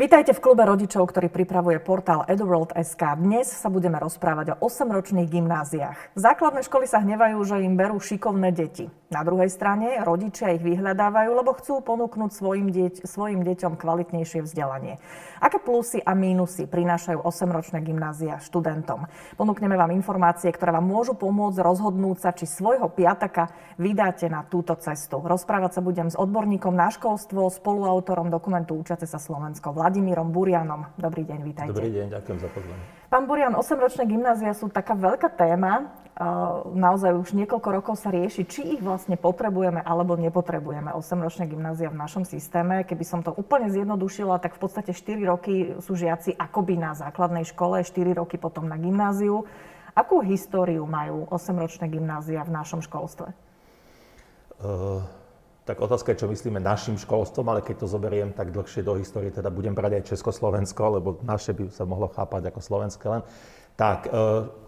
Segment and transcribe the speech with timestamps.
[0.00, 3.20] Vítajte v klube rodičov, ktorý pripravuje portál eduworld.sk.
[3.20, 6.16] Dnes sa budeme rozprávať o 8-ročných gymnáziách.
[6.16, 8.88] Základné školy sa hnevajú, že im berú šikovné deti.
[9.12, 14.96] Na druhej strane rodičia ich vyhľadávajú, lebo chcú ponúknuť svojim, deť, svojim deťom kvalitnejšie vzdelanie.
[15.42, 19.04] Aké plusy a mínusy prinášajú 8-ročné gymnázia študentom?
[19.36, 24.78] Ponúkneme vám informácie, ktoré vám môžu pomôcť rozhodnúť sa, či svojho piataka vydáte na túto
[24.80, 25.20] cestu.
[25.20, 30.86] Rozprávať sa budem s odborníkom na školstvo, spoluautorom dokumentu Učiace sa Slovensko, Vladimírom Burianom.
[30.94, 31.74] Dobrý deň, vítajte.
[31.74, 32.84] Dobrý deň, ďakujem za pozvanie.
[33.10, 35.90] Pán Burian, 8-ročné gymnázia sú taká veľká téma.
[36.70, 40.94] Naozaj už niekoľko rokov sa rieši, či ich vlastne potrebujeme alebo nepotrebujeme.
[40.94, 42.86] 8-ročné gymnázia v našom systéme.
[42.86, 47.42] Keby som to úplne zjednodušila, tak v podstate 4 roky sú žiaci akoby na základnej
[47.50, 49.42] škole, 4 roky potom na gymnáziu.
[49.98, 53.34] Akú históriu majú 8-ročné gymnázia v našom školstve?
[54.62, 55.02] Uh
[55.64, 59.30] tak otázka je, čo myslíme našim školstvom, ale keď to zoberiem tak dlhšie do histórie,
[59.30, 63.22] teda budem brať aj Československo, lebo naše by sa mohlo chápať ako slovenské len.
[63.80, 64.12] Tak,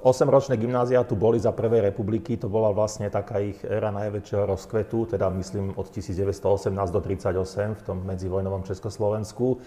[0.00, 4.48] 8-ročné e, gymnázia tu boli za Prvej republiky, to bola vlastne taká ich éra najväčšieho
[4.48, 9.60] rozkvetu, teda myslím od 1918 do 1938 v tom medzivojnovom Československu.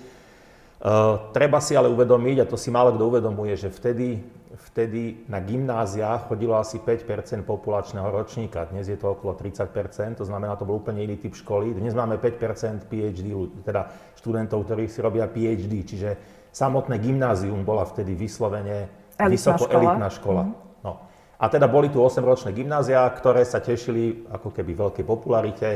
[0.76, 4.20] Uh, treba si ale uvedomiť, a to si málo kto uvedomuje, že vtedy,
[4.70, 8.68] vtedy na gymnáziách chodilo asi 5% populačného ročníka.
[8.68, 11.72] Dnes je to okolo 30% to znamená, to bol úplne iný typ školy.
[11.72, 13.28] Dnes máme 5% PhD,
[13.64, 13.88] teda
[14.20, 16.10] študentov, ktorí si robia PhD, čiže
[16.52, 19.80] samotné gymnázium bola vtedy vyslovene elitná vysoko škola.
[19.80, 20.44] elitná škola.
[20.44, 20.54] Mm.
[20.84, 20.92] No.
[21.40, 25.70] A teda boli tu 8-ročné gymnázia, ktoré sa tešili ako keby veľkej popularite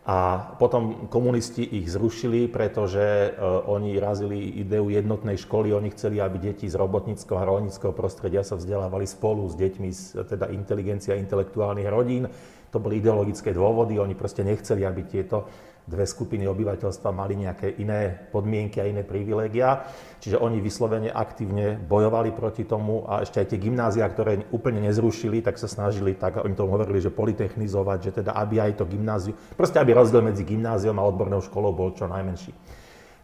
[0.00, 6.40] a potom komunisti ich zrušili, pretože uh, oni razili ideu jednotnej školy, oni chceli, aby
[6.40, 11.88] deti z robotníckého a rolníckého prostredia sa vzdelávali spolu s deťmi z teda inteligencia intelektuálnych
[11.92, 12.32] rodín.
[12.72, 15.44] To boli ideologické dôvody, oni proste nechceli, aby tieto
[15.86, 19.84] dve skupiny obyvateľstva mali nejaké iné podmienky a iné privilégia.
[20.20, 25.44] Čiže oni vyslovene aktívne bojovali proti tomu a ešte aj tie gymnázia, ktoré úplne nezrušili,
[25.44, 29.36] tak sa snažili, tak oni tomu hovorili, že politechnizovať, že teda aby aj to gymnázium,
[29.54, 32.52] proste aby rozdiel medzi gymnáziom a odbornou školou bol čo najmenší.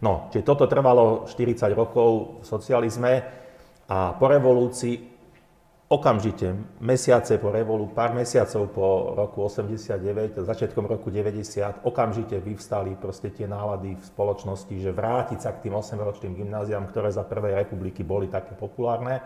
[0.05, 3.13] No, čiže toto trvalo 40 rokov v socializme
[3.89, 5.16] a po revolúcii
[5.87, 6.51] okamžite,
[6.83, 13.47] mesiace po revolu, pár mesiacov po roku 89, začiatkom roku 90, okamžite vyvstali proste tie
[13.47, 18.27] nálady v spoločnosti, že vrátiť sa k tým 8-ročným gymnáziám, ktoré za Prvej republiky boli
[18.27, 19.23] také populárne.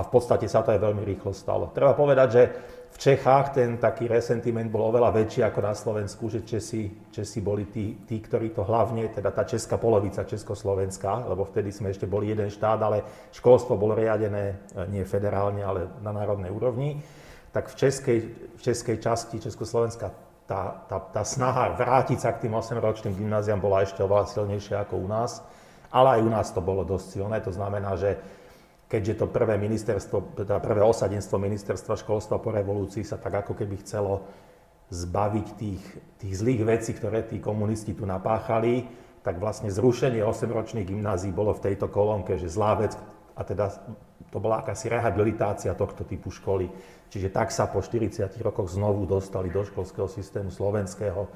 [0.00, 1.68] A v podstate sa to aj veľmi rýchlo stalo.
[1.76, 2.42] Treba povedať, že
[2.88, 7.68] v Čechách ten taký resentiment bol oveľa väčší ako na Slovensku, že Česi, Česi boli
[7.68, 12.32] tí, tí, ktorí to hlavne, teda tá česká polovica Československá, lebo vtedy sme ešte boli
[12.32, 16.96] jeden štát, ale školstvo bolo riadené e, nie federálne, ale na národnej úrovni.
[17.52, 18.18] Tak v českej,
[18.56, 20.10] v českej časti Československa
[20.48, 24.96] tá, tá, tá snaha vrátiť sa k tým 8-ročným gymnáziám bola ešte oveľa silnejšia ako
[24.96, 25.44] u nás.
[25.92, 28.18] Ale aj u nás to bolo dosť silné, to znamená, že
[28.90, 33.78] keďže to prvé ministerstvo, teda prvé osadenstvo ministerstva školstva po revolúcii sa tak ako keby
[33.86, 34.26] chcelo
[34.90, 35.82] zbaviť tých,
[36.18, 38.90] tých zlých vecí, ktoré tí komunisti tu napáchali,
[39.22, 42.98] tak vlastne zrušenie 8-ročných gymnázií bolo v tejto kolónke, že zlá vec,
[43.38, 43.70] a teda
[44.34, 46.66] to bola akási rehabilitácia tohto typu školy.
[47.14, 51.30] Čiže tak sa po 40 rokoch znovu dostali do školského systému slovenského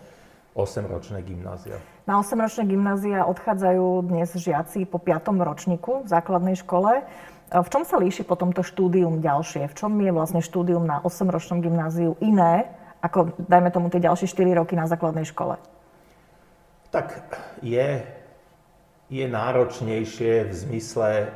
[0.54, 1.82] 8-ročné gymnázia.
[2.06, 5.34] Na 8-ročné gymnázia odchádzajú dnes žiaci po 5.
[5.34, 7.02] ročníku v základnej škole.
[7.54, 9.70] V čom sa líši potom to štúdium ďalšie?
[9.70, 12.66] V čom je vlastne štúdium na 8-ročnom gymnáziu iné,
[12.98, 15.54] ako dajme tomu tie ďalšie 4 roky na základnej škole?
[16.90, 18.02] Tak je,
[19.06, 21.26] je náročnejšie v zmysle, e,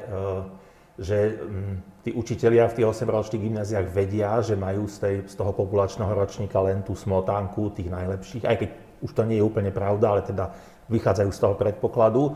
[0.98, 5.54] že mm, tí učitelia v tých 8-ročných gymnáziách vedia, že majú z, tej, z toho
[5.54, 8.70] populačného ročníka len tú smotánku tých najlepších, aj keď
[9.06, 10.50] už to nie je úplne pravda, ale teda
[10.90, 12.34] vychádzajú z toho predpokladu.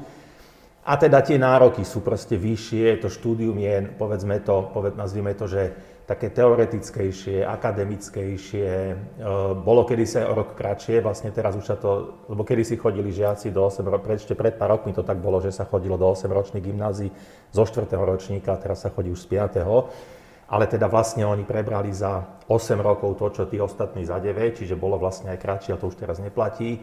[0.82, 5.47] A teda tie nároky sú proste vyššie, to štúdium je, povedzme to, poved, nazvime to,
[5.47, 5.70] že
[6.10, 8.69] také teoretickejšie, akademickejšie.
[8.90, 8.94] E,
[9.62, 13.14] bolo kedysi aj o rok kratšie, vlastne teraz už sa to, lebo kedy si chodili
[13.14, 16.11] žiaci do 8 rokov, ešte pred pár rokmi to tak bolo, že sa chodilo do
[16.11, 17.14] 8 ročných gymnázií
[17.55, 17.87] zo 4.
[17.94, 20.50] ročníka, teraz sa chodí už z 5.
[20.52, 24.75] Ale teda vlastne oni prebrali za 8 rokov to, čo tí ostatní za 9, čiže
[24.75, 26.76] bolo vlastne aj kratšie, a to už teraz neplatí.
[26.76, 26.82] E,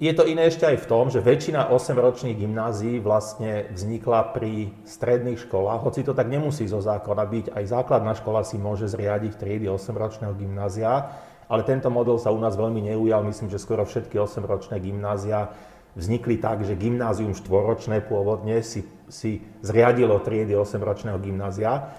[0.00, 5.42] je to iné ešte aj v tom, že väčšina 8-ročných gymnázií vlastne vznikla pri stredných
[5.46, 9.66] školách, hoci to tak nemusí zo zákona byť, aj základná škola si môže zriadiť triedy
[9.68, 11.12] 8-ročného gymnázia,
[11.46, 15.52] ale tento model sa u nás veľmi neujal, myslím, že skoro všetky 8-ročné gymnázia
[15.92, 21.92] vznikli tak, že gymnázium štvoročné pôvodne si, si zriadilo triedy 8-ročného gymnázia.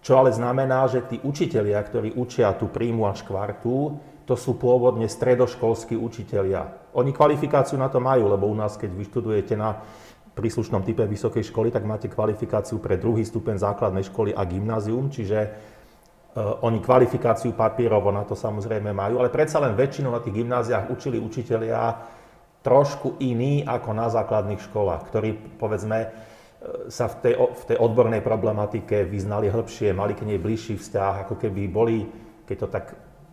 [0.00, 4.00] Čo ale znamená, že tí učitelia, ktorí učia tú príjmu a škvartu,
[4.30, 6.70] to sú pôvodne stredoškolskí učitelia.
[6.94, 9.82] Oni kvalifikáciu na to majú, lebo u nás, keď vyštudujete na
[10.38, 15.50] príslušnom type vysokej školy, tak máte kvalifikáciu pre druhý stupeň základnej školy a gymnázium, čiže
[15.50, 20.94] uh, oni kvalifikáciu papírovo na to samozrejme majú, ale predsa len väčšinou na tých gymnáziách
[20.94, 21.98] učili učitelia
[22.62, 26.14] trošku iní ako na základných školách, ktorí povedzme
[26.92, 31.34] sa v tej, v tej odbornej problematike vyznali hĺbšie, mali k nej bližší vzťah, ako
[31.40, 32.04] keby boli,
[32.44, 32.86] keď to tak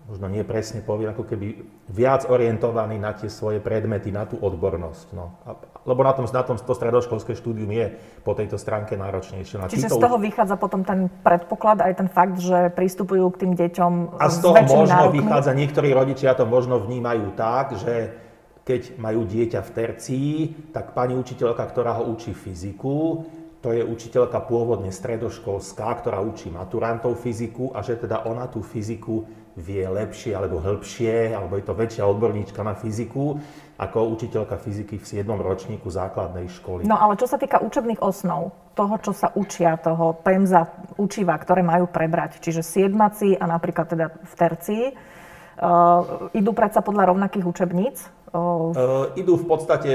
[0.07, 5.07] možno nie presne poviem, ako keby viac orientovaní na tie svoje predmety, na tú odbornosť.
[5.11, 5.35] No.
[5.43, 9.59] A, lebo na tom, na tom to stredoškolské štúdium je po tejto stránke náročnejšie.
[9.59, 10.23] No, Čiže z toho už...
[10.31, 14.55] vychádza potom ten predpoklad, aj ten fakt, že pristupujú k tým deťom A z toho
[14.63, 15.19] možno nárokmi.
[15.19, 18.15] vychádza, niektorí rodičia to možno vnímajú tak, že
[18.63, 20.31] keď majú dieťa v tercii,
[20.75, 23.23] tak pani učiteľka, ktorá ho učí fyziku,
[23.67, 29.27] to je učiteľka pôvodne stredoškolská, ktorá učí maturantov fyziku a že teda ona tú fyziku
[29.59, 33.35] vie lepšie alebo hĺbšie, alebo je to väčšia odborníčka na fyziku
[33.75, 35.27] ako učiteľka fyziky v 7.
[35.35, 36.87] ročníku základnej školy.
[36.87, 41.59] No ale čo sa týka učebných osnov, toho, čo sa učia, toho PEMZA učiva, ktoré
[41.59, 47.97] majú prebrať, čiže siedmaci a napríklad teda v tercii, uh, idú predsa podľa rovnakých učebníc,
[48.27, 49.91] Uh, idú v podstate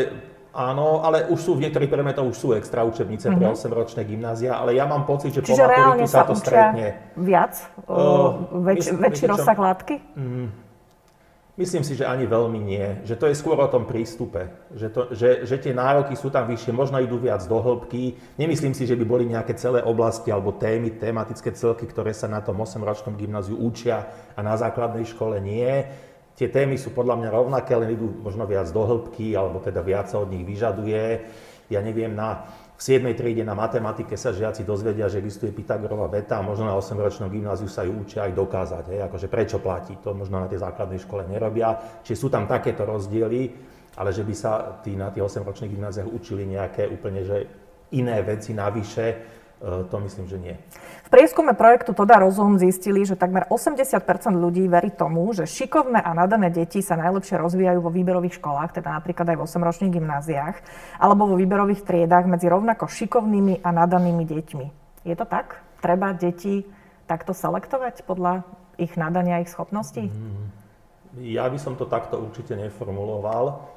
[0.53, 3.41] Áno, ale už sú v niektorých predmetoch už sú extra učebnice uh-huh.
[3.41, 4.09] pre 8-ročné mhm.
[4.13, 6.87] gymnázia, ale ja mám pocit, že Čiže po maturitu sa, sa to stretne.
[7.17, 7.57] viac?
[7.89, 9.97] Uh, väč, väčší rozsah látky?
[10.13, 10.53] Mm,
[11.53, 13.05] Myslím si, že ani veľmi nie.
[13.05, 14.49] Že to je skôr o tom prístupe.
[14.73, 18.17] Že, to, že, že tie nároky sú tam vyššie, možno idú viac do hĺbky.
[18.41, 22.41] Nemyslím si, že by boli nejaké celé oblasti alebo témy, tematické celky, ktoré sa na
[22.41, 25.85] tom 8-ročnom gymnáziu učia a na základnej škole nie.
[26.33, 30.09] Tie témy sú podľa mňa rovnaké, len idú možno viac do hĺbky, alebo teda viac
[30.09, 31.05] sa od nich vyžaduje.
[31.69, 33.05] Ja neviem, na, v 7.
[33.13, 37.69] triede na matematike sa žiaci dozvedia, že existuje Pythagorova veta a možno na 8-ročnom gymnáziu
[37.69, 39.97] sa ju učia aj dokázať, hej, akože prečo platí.
[40.01, 42.01] To možno na tej základnej škole nerobia.
[42.01, 43.53] Čiže sú tam takéto rozdiely,
[44.01, 47.39] ale že by sa tí na tých 8-ročných gymnáziách učili nejaké úplne že
[47.93, 49.07] iné veci navyše,
[49.63, 50.55] to myslím, že nie
[51.13, 54.01] prieskume projektu Toda Rozum zistili, že takmer 80%
[54.33, 58.97] ľudí verí tomu, že šikovné a nadané deti sa najlepšie rozvíjajú vo výberových školách, teda
[58.97, 60.57] napríklad aj v 8-ročných gymnáziách,
[60.97, 64.67] alebo vo výberových triedách medzi rovnako šikovnými a nadanými deťmi.
[65.05, 65.61] Je to tak?
[65.85, 66.65] Treba deti
[67.05, 68.49] takto selektovať podľa
[68.81, 70.09] ich nadania, ich schopností?
[70.09, 70.49] Mm,
[71.29, 73.69] ja by som to takto určite neformuloval.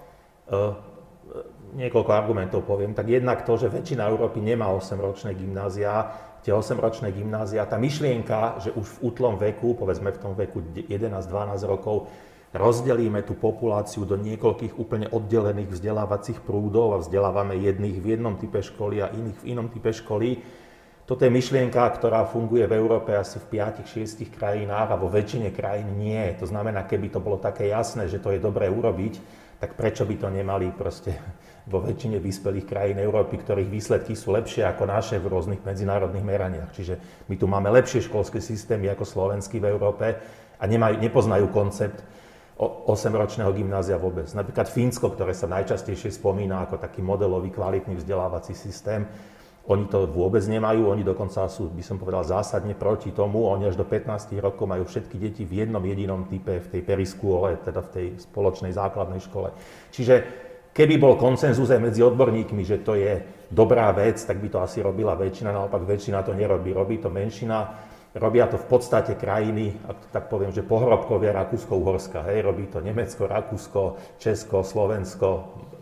[1.75, 2.95] Niekoľko argumentov poviem.
[2.95, 6.07] Tak jednak to, že väčšina Európy nemá 8-ročné gymnázia,
[6.39, 11.27] tie 8-ročné gymnázia, tá myšlienka, že už v útlom veku, povedzme v tom veku 11-12
[11.67, 12.07] rokov,
[12.55, 18.63] rozdelíme tú populáciu do niekoľkých úplne oddelených vzdelávacích prúdov a vzdelávame jedných v jednom type
[18.63, 20.39] školy a iných v inom type školy.
[21.05, 26.01] Toto je myšlienka, ktorá funguje v Európe asi v 5-6 krajinách a vo väčšine krajín
[26.01, 26.23] nie.
[26.39, 29.19] To znamená, keby to bolo také jasné, že to je dobré urobiť,
[29.59, 31.13] tak prečo by to nemali proste
[31.65, 36.69] vo väčšine vyspelých krajín Európy, ktorých výsledky sú lepšie ako naše v rôznych medzinárodných meraniach.
[36.77, 40.05] Čiže my tu máme lepšie školské systémy ako slovenský v Európe
[40.61, 42.05] a nemajú, nepoznajú koncept
[42.55, 44.29] 8-ročného gymnázia vôbec.
[44.31, 49.03] Napríklad Fínsko, ktoré sa najčastejšie spomína ako taký modelový kvalitný vzdelávací systém,
[49.65, 53.49] oni to vôbec nemajú, oni dokonca sú, by som povedal, zásadne proti tomu.
[53.49, 57.57] Oni až do 15 rokov majú všetky deti v jednom jedinom type, v tej periskúle,
[57.65, 59.49] teda v tej spoločnej základnej škole.
[59.89, 60.44] Čiže
[60.75, 64.83] Keby bol konsenzus aj medzi odborníkmi, že to je dobrá vec, tak by to asi
[64.83, 67.87] robila väčšina, naopak väčšina to nerobí, robí to menšina.
[68.15, 72.79] Robia to v podstate krajiny, ak to tak poviem, že pohrobkovia Rakúsko-Uhorska, hej, robí to
[72.79, 75.27] Nemecko, Rakúsko, Česko, Slovensko,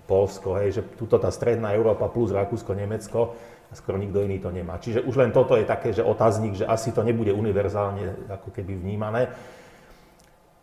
[0.06, 3.38] Polsko, hej, že tuto tá stredná Európa plus Rakúsko, Nemecko
[3.70, 4.82] a skoro nikto iný to nemá.
[4.82, 8.78] Čiže už len toto je také, že otáznik, že asi to nebude univerzálne ako keby
[8.78, 9.30] vnímané.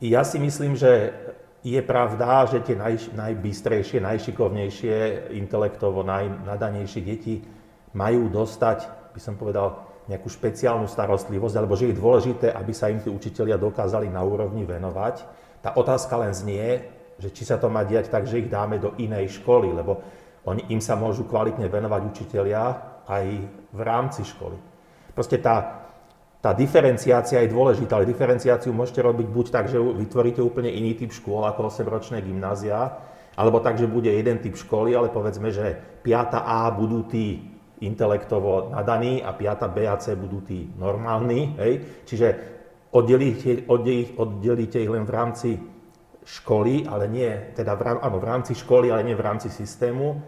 [0.02, 1.14] Ja si myslím, že
[1.60, 4.96] je pravda, že tie naj, najbystrejšie, najšikovnejšie,
[5.36, 7.44] intelektovo najnadanejšie deti
[7.92, 12.98] majú dostať, by som povedal, nejakú špeciálnu starostlivosť, alebo že je dôležité, aby sa im
[12.98, 15.22] tí učitelia dokázali na úrovni venovať.
[15.60, 16.82] Tá otázka len znie,
[17.20, 20.00] že či sa to má diať tak, že ich dáme do inej školy, lebo
[20.48, 22.62] oni, im sa môžu kvalitne venovať učitelia
[23.04, 23.24] aj
[23.70, 24.56] v rámci školy.
[25.12, 25.79] Proste tá
[26.40, 31.12] tá diferenciácia je dôležitá, ale diferenciáciu môžete robiť buď tak, že vytvoríte úplne iný typ
[31.12, 32.96] škôl ako 8-ročné gymnázia,
[33.36, 36.40] alebo tak, že bude jeden typ školy, ale povedzme, že 5.
[36.40, 37.44] A budú tí
[37.84, 39.68] intelektovo nadaní a 5.
[39.68, 41.56] B a C budú tí normálni.
[41.60, 42.04] Hej?
[42.08, 42.26] Čiže
[42.92, 45.50] oddelíte, oddelíte, oddelíte ich len v rámci
[46.24, 50.20] školy, ale nie, teda v, áno, v rámci školy, ale nie v rámci systému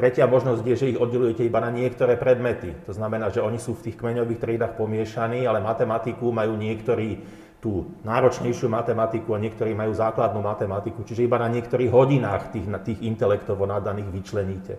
[0.00, 2.72] Tretia možnosť je, že ich oddelujete iba na niektoré predmety.
[2.88, 7.20] To znamená, že oni sú v tých kmeňových triedach pomiešaní, ale matematiku majú niektorí
[7.60, 11.04] tú náročnejšiu matematiku a niektorí majú základnú matematiku.
[11.04, 14.74] Čiže iba na niektorých hodinách tých, tých intelektovo nadaných vyčleníte.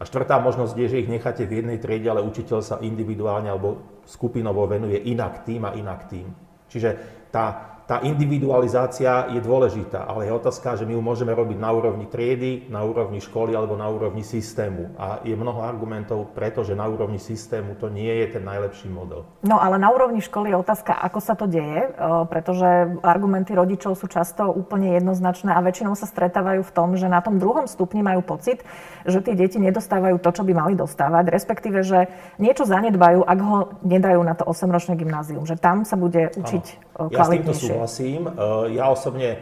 [0.00, 4.00] A štvrtá možnosť je, že ich necháte v jednej triede, ale učiteľ sa individuálne alebo
[4.08, 6.24] skupinovo venuje inak tým a inak tým.
[6.72, 6.90] Čiže
[7.28, 12.04] tá tá individualizácia je dôležitá, ale je otázka, že my ju môžeme robiť na úrovni
[12.04, 14.92] triedy, na úrovni školy alebo na úrovni systému.
[15.00, 19.24] A je mnoho argumentov preto, že na úrovni systému to nie je ten najlepší model.
[19.40, 21.88] No ale na úrovni školy je otázka, ako sa to deje,
[22.28, 27.24] pretože argumenty rodičov sú často úplne jednoznačné a väčšinou sa stretávajú v tom, že na
[27.24, 28.68] tom druhom stupni majú pocit,
[29.08, 33.80] že tie deti nedostávajú to, čo by mali dostávať, respektíve, že niečo zanedbajú, ak ho
[33.80, 37.08] nedajú na to 8-ročné gymnázium, že tam sa bude učiť ano.
[37.08, 37.70] kvalitnejšie.
[37.70, 38.22] Ja súhlasím.
[38.26, 38.32] E,
[38.74, 39.40] ja osobne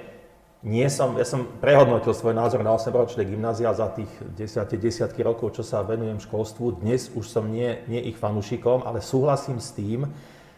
[0.66, 5.56] nie som, ja som prehodnotil svoj názor na 8-ročné gymnázia za tých 10 desiatky rokov,
[5.56, 6.82] čo sa venujem školstvu.
[6.82, 10.10] Dnes už som nie, nie ich fanúšikom, ale súhlasím s tým,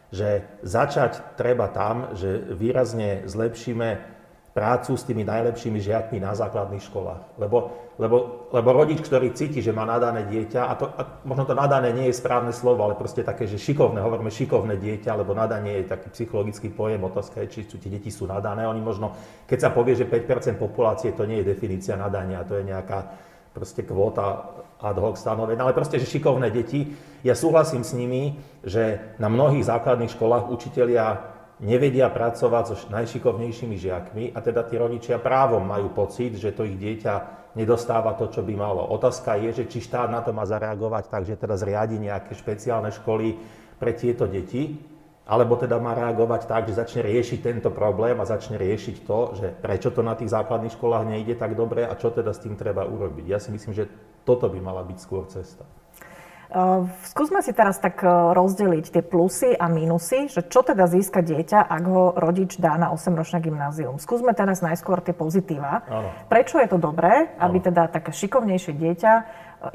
[0.08, 4.17] že začať treba tam, že výrazne zlepšíme
[4.52, 7.38] prácu s tými najlepšími žiakmi na základných školách.
[7.38, 11.54] Lebo, lebo, lebo rodič, ktorý cíti, že má nadané dieťa, a, to, a možno to
[11.54, 15.84] nadané nie je správne slovo, ale proste také, že šikovné, hovoríme šikovné dieťa, lebo nadanie
[15.84, 18.66] je taký psychologický pojem, otázka je, či sú tie deti sú nadané.
[18.66, 19.14] Oni možno,
[19.46, 22.98] keď sa povie, že 5% populácie, to nie je definícia nadania, to je nejaká
[23.54, 26.94] proste kvóta ad hoc stanovená, ale proste, že šikovné deti.
[27.26, 34.24] Ja súhlasím s nimi, že na mnohých základných školách učitelia nevedia pracovať so najšikovnejšími žiakmi
[34.30, 37.14] a teda tí rodičia právom majú pocit, že to ich dieťa
[37.58, 38.86] nedostáva to, čo by malo.
[38.94, 42.94] Otázka je, že či štát na to má zareagovať tak, že teda zriadi nejaké špeciálne
[42.94, 43.34] školy
[43.82, 44.78] pre tieto deti,
[45.28, 49.46] alebo teda má reagovať tak, že začne riešiť tento problém a začne riešiť to, že
[49.60, 52.88] prečo to na tých základných školách nejde tak dobre a čo teda s tým treba
[52.88, 53.28] urobiť.
[53.28, 53.90] Ja si myslím, že
[54.24, 55.68] toto by mala byť skôr cesta.
[56.48, 61.20] Ehm, skúsme si teraz tak e, rozdeliť tie plusy a minusy, že čo teda získa
[61.20, 64.00] dieťa, ak ho rodič dá na 8-ročné gymnázium.
[64.00, 65.84] Skúsme teraz najskôr tie pozitíva.
[65.84, 66.08] Áno.
[66.32, 67.66] Prečo je to dobré, aby Áno.
[67.68, 69.22] teda také šikovnejšie dieťa e,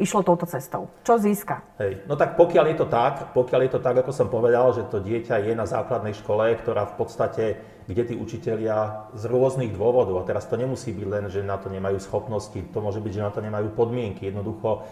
[0.01, 0.89] išlo touto cestou?
[1.05, 1.61] Čo získa?
[1.77, 2.09] Hej.
[2.09, 4.97] No tak pokiaľ je to tak, pokiaľ je to tak, ako som povedal, že to
[4.97, 7.43] dieťa je na základnej škole, ktorá v podstate,
[7.85, 11.69] kde tí učitelia z rôznych dôvodov, a teraz to nemusí byť len, že na to
[11.69, 14.89] nemajú schopnosti, to môže byť, že na to nemajú podmienky, jednoducho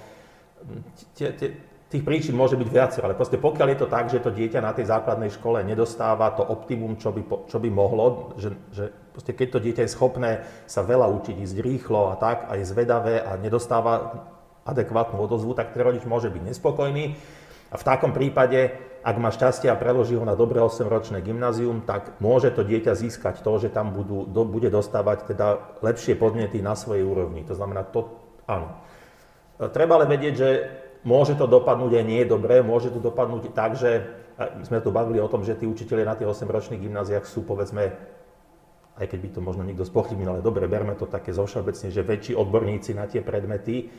[1.18, 1.50] tie, tie,
[1.92, 4.72] Tých príčin môže byť viacej, ale proste pokiaľ je to tak, že to dieťa na
[4.72, 9.48] tej základnej škole nedostáva to optimum, čo by, čo by mohlo, že, že proste keď
[9.52, 10.32] to dieťa je schopné
[10.72, 14.24] sa veľa učiť, ísť rýchlo a tak, a je zvedavé a nedostáva
[14.64, 17.12] adekvátnu odozvu, tak ten rodič môže byť nespokojný.
[17.72, 18.72] A v takom prípade,
[19.04, 23.44] ak má šťastie a preloží ho na dobré 8-ročné gymnázium, tak môže to dieťa získať
[23.44, 27.44] to, že tam budú, do, bude dostávať teda lepšie podnety na svojej úrovni.
[27.52, 28.16] To znamená, to
[28.48, 28.80] áno.
[29.76, 30.50] Treba ale vedieť, že
[31.02, 34.06] Môže to dopadnúť aj nie dobre, môže to dopadnúť tak, že
[34.38, 37.94] my sme tu bavili o tom, že tí učiteľi na tých 8-ročných gymnáziách sú povedzme,
[38.98, 42.34] aj keď by to možno niekto spochybnil, ale dobre, berme to také zovšeobecne, že väčší
[42.38, 43.90] odborníci na tie predmety,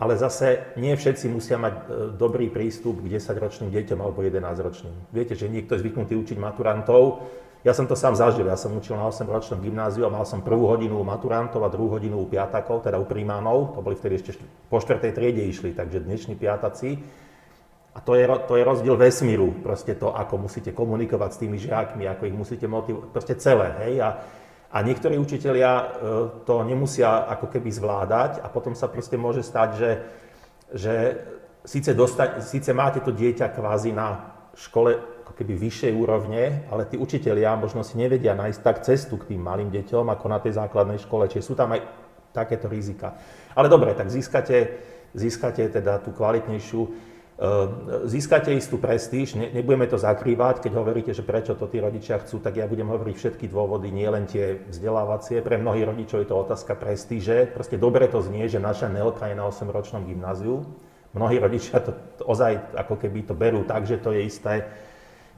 [0.00, 1.82] ale zase nie všetci musia mať e,
[2.16, 5.12] dobrý prístup k 10-ročným deťom alebo 11-ročným.
[5.12, 7.28] Viete, že niekto je zvyknutý učiť maturantov,
[7.60, 10.64] ja som to sám zažil, ja som učil na 8-ročnom gymnáziu a mal som prvú
[10.72, 14.40] hodinu u maturantov a druhú hodinu u piatakov, teda u primánov, to boli vtedy ešte
[14.72, 16.96] po štvrtej triede išli, takže dnešní piataci.
[17.90, 22.08] A to je, to je rozdiel vesmíru, proste to, ako musíte komunikovať s tými žiakmi,
[22.08, 23.94] ako ich musíte motivovať, proste celé, hej.
[24.00, 24.08] A,
[24.70, 25.84] a niektorí učitelia e,
[26.48, 29.90] to nemusia ako keby zvládať a potom sa proste môže stať, že,
[30.70, 30.94] že
[31.66, 36.98] síce, dostať, síce máte to dieťa kvázi na škole ako keby vyššej úrovne, ale tí
[36.98, 40.98] učitelia možno si nevedia nájsť tak cestu k tým malým deťom, ako na tej základnej
[40.98, 41.30] škole.
[41.30, 41.86] Čiže sú tam aj
[42.34, 43.14] takéto rizika.
[43.54, 44.82] Ale dobre, tak získate,
[45.14, 46.92] získate teda tú kvalitnejšiu, eh,
[48.10, 52.42] získate istú prestíž, ne, nebudeme to zakrývať, keď hovoríte, že prečo to tí rodičia chcú,
[52.42, 55.42] tak ja budem hovoriť všetky dôvody, nie len tie vzdelávacie.
[55.42, 57.50] Pre mnohých rodičov je to otázka prestíže.
[57.50, 60.66] Proste dobre to znie, že naša Nelka je na 8-ročnom gymnáziu.
[61.10, 64.62] Mnohí rodičia to ozaj ako keby to berú tak, že to je isté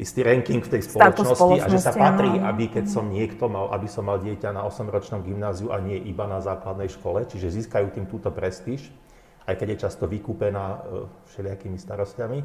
[0.00, 3.70] istý ranking v tej spoločnosti, spoločnosti a že sa patrí, aby keď som niekto mal,
[3.76, 7.92] aby som mal dieťa na 8-ročnom gymnáziu a nie iba na základnej škole, čiže získajú
[7.92, 8.88] tým túto prestíž,
[9.44, 10.78] aj keď je často vykúpená e,
[11.28, 12.38] všelijakými starostiami.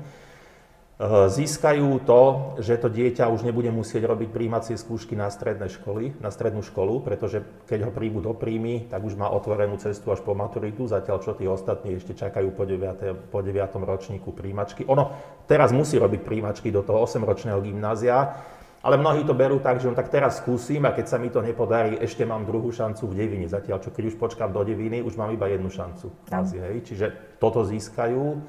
[0.98, 2.22] Eh, získajú to,
[2.58, 7.06] že to dieťa už nebude musieť robiť príjmacie skúšky na stredné školy, na strednú školu,
[7.06, 11.22] pretože keď ho príjmu do príjmy, tak už má otvorenú cestu až po maturitu, zatiaľ
[11.22, 13.30] čo tí ostatní ešte čakajú po 9.
[13.30, 13.86] Po 9.
[13.86, 14.90] ročníku príjmačky.
[14.90, 15.14] Ono
[15.46, 18.34] teraz musí robiť príjmačky do toho 8-ročného gymnázia,
[18.78, 21.42] Ale mnohí to berú tak, že on tak teraz skúsim a keď sa mi to
[21.42, 23.50] nepodarí, ešte mám druhú šancu v devine.
[23.50, 26.14] Zatiaľ, čo keď už počkám do deviny, už mám iba jednu šancu.
[26.30, 26.86] Asi, hej.
[26.86, 27.06] Čiže
[27.42, 28.40] toto získajú.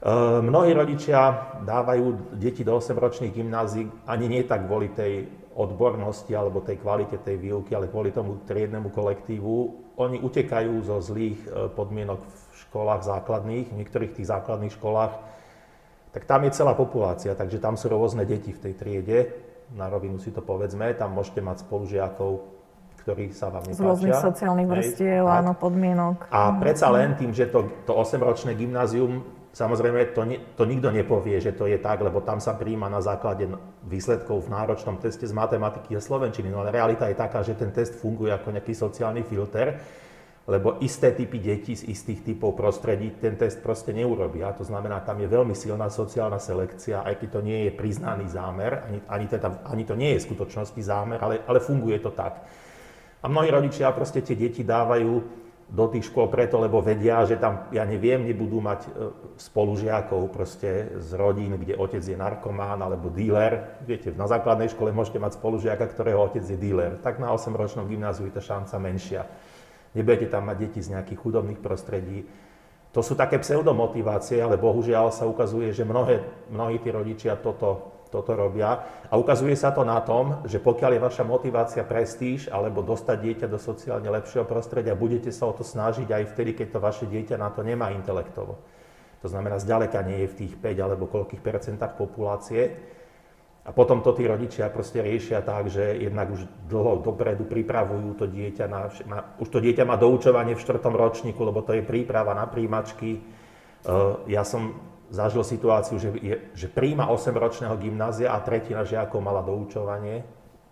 [0.00, 0.12] E,
[0.42, 5.26] mnohí rodičia dávajú deti do 8-ročných gymnázií ani nie tak kvôli tej
[5.56, 9.54] odbornosti alebo tej kvalite tej výuky, ale kvôli tomu triednemu kolektívu.
[9.96, 15.36] Oni utekajú zo zlých e, podmienok v školách základných, v niektorých tých základných školách
[16.16, 19.18] tak tam je celá populácia, takže tam sú rôzne deti v tej triede,
[19.76, 22.40] na rovinu si to povedzme, tam môžete mať spolužiakov,
[23.04, 23.76] ktorí sa vám nepáčia.
[23.76, 26.32] Z rôznych sociálnych vrstiev, áno, podmienok.
[26.32, 30.28] A predsa len tým, že to, to 8-ročné gymnázium, samozrejme to,
[30.60, 33.48] to nikto nepovie, že to je tak, lebo tam sa príjma na základe
[33.88, 36.52] výsledkov v náročnom teste z matematiky a slovenčiny.
[36.52, 39.80] No ale realita je taká, že ten test funguje ako nejaký sociálny filter
[40.46, 44.54] lebo isté typy detí z istých typov prostredí ten test proste neurobia.
[44.54, 48.86] To znamená, tam je veľmi silná sociálna selekcia, aj keď to nie je priznaný zámer,
[48.86, 52.46] ani, ani, teda, ani to nie je v skutočnosti zámer, ale, ale funguje to tak.
[53.18, 57.66] A mnohí rodičia proste tie deti dávajú do tých škôl preto, lebo vedia, že tam,
[57.74, 58.88] ja neviem, nebudú mať e,
[59.34, 63.82] spolužiakov proste z rodín, kde otec je narkomán alebo díler.
[63.82, 67.02] Viete, na základnej škole môžete mať spolužiaka, ktorého otec je díler.
[67.02, 69.26] Tak na 8-ročnom gymnáziu je tá šanca menšia
[69.96, 72.28] nebudete tam mať deti z nejakých chudobných prostredí.
[72.92, 76.20] To sú také pseudomotivácie, ale bohužiaľ sa ukazuje, že mnohé,
[76.52, 78.80] mnohí tí rodičia toto, toto robia.
[79.12, 83.46] A ukazuje sa to na tom, že pokiaľ je vaša motivácia prestíž alebo dostať dieťa
[83.52, 87.36] do sociálne lepšieho prostredia, budete sa o to snažiť aj vtedy, keď to vaše dieťa
[87.36, 88.56] na to nemá intelektovo.
[89.20, 92.72] To znamená, zďaleka nie je v tých 5 alebo koľkých percentách populácie.
[93.66, 98.30] A potom to tí rodičia proste riešia tak, že jednak už dlho dopredu pripravujú to
[98.30, 102.30] dieťa na, na už to dieťa má doučovanie v štvrtom ročníku, lebo to je príprava
[102.30, 103.18] na príjmačky.
[103.82, 104.78] Uh, ja som
[105.10, 110.26] zažil situáciu, že, je, že príjma 8-ročného gymnázia a tretina žiakov mala doučovanie.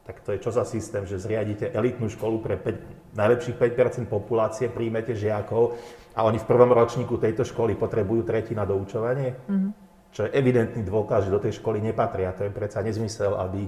[0.04, 4.68] Tak to je čo za systém, že zriadíte elitnú školu pre 5, najlepších 5% populácie,
[4.68, 5.80] príjmete žiakov
[6.12, 9.32] a oni v prvom ročníku tejto školy potrebujú tretina doučovanie?
[9.48, 12.30] Mm-hmm čo je evidentný dôkaz, že do tej školy nepatria.
[12.38, 13.66] To je predsa nezmysel, aby,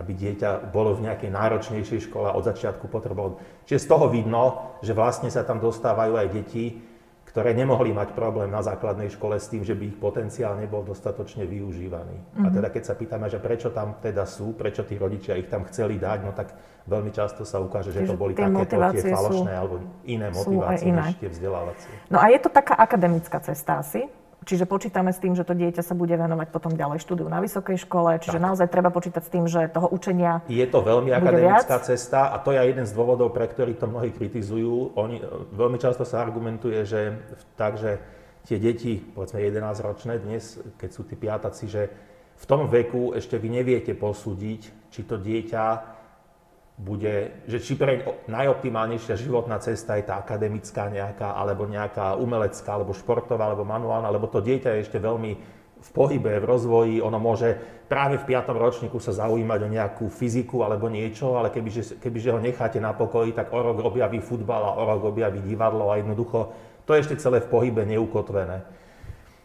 [0.00, 3.36] aby dieťa bolo v nejakej náročnejšej škole od začiatku potrebovalo.
[3.68, 6.80] Čiže z toho vidno, že vlastne sa tam dostávajú aj deti,
[7.38, 11.46] ktoré nemohli mať problém na základnej škole s tým, že by ich potenciál nebol dostatočne
[11.46, 12.18] využívaný.
[12.18, 12.42] Mm-hmm.
[12.42, 12.54] A mhm.
[12.58, 16.02] teda keď sa pýtame, že prečo tam teda sú, prečo tí rodičia ich tam chceli
[16.02, 16.50] dať, no tak
[16.90, 20.98] veľmi často sa ukáže, že to boli takéto tie falošné sú, alebo iné motivácie iné.
[20.98, 21.92] než tie vzdelávacie.
[22.10, 24.10] No a je to taká akademická cesta asi?
[24.46, 27.74] Čiže počítame s tým, že to dieťa sa bude venovať potom ďalej štúdiu na vysokej
[27.84, 28.46] škole, čiže tak.
[28.46, 31.90] naozaj treba počítať s tým, že toho učenia Je to veľmi akademická viac.
[31.90, 34.94] cesta a to je jeden z dôvodov, pre ktorých to mnohí kritizujú.
[34.94, 35.20] Oni,
[35.52, 37.18] veľmi často sa argumentuje, že
[37.58, 37.98] tak, že
[38.46, 41.82] tie deti, povedzme 11-ročné dnes, keď sú tí piataci, že
[42.38, 45.97] v tom veku ešte vy neviete posúdiť, či to dieťa
[46.78, 52.94] bude, že či pre najoptimálnejšia životná cesta je tá akademická nejaká, alebo nejaká umelecká, alebo
[52.94, 57.54] športová, alebo manuálna, lebo to dieťa je ešte veľmi v pohybe, v rozvoji, ono môže
[57.86, 58.50] práve v 5.
[58.50, 63.30] ročníku sa zaujímať o nejakú fyziku alebo niečo, ale kebyže, kebyže ho necháte na pokoji,
[63.30, 66.50] tak o rok objaví futbal a o rok objaví divadlo a jednoducho
[66.82, 68.64] to je ešte celé v pohybe neukotvené.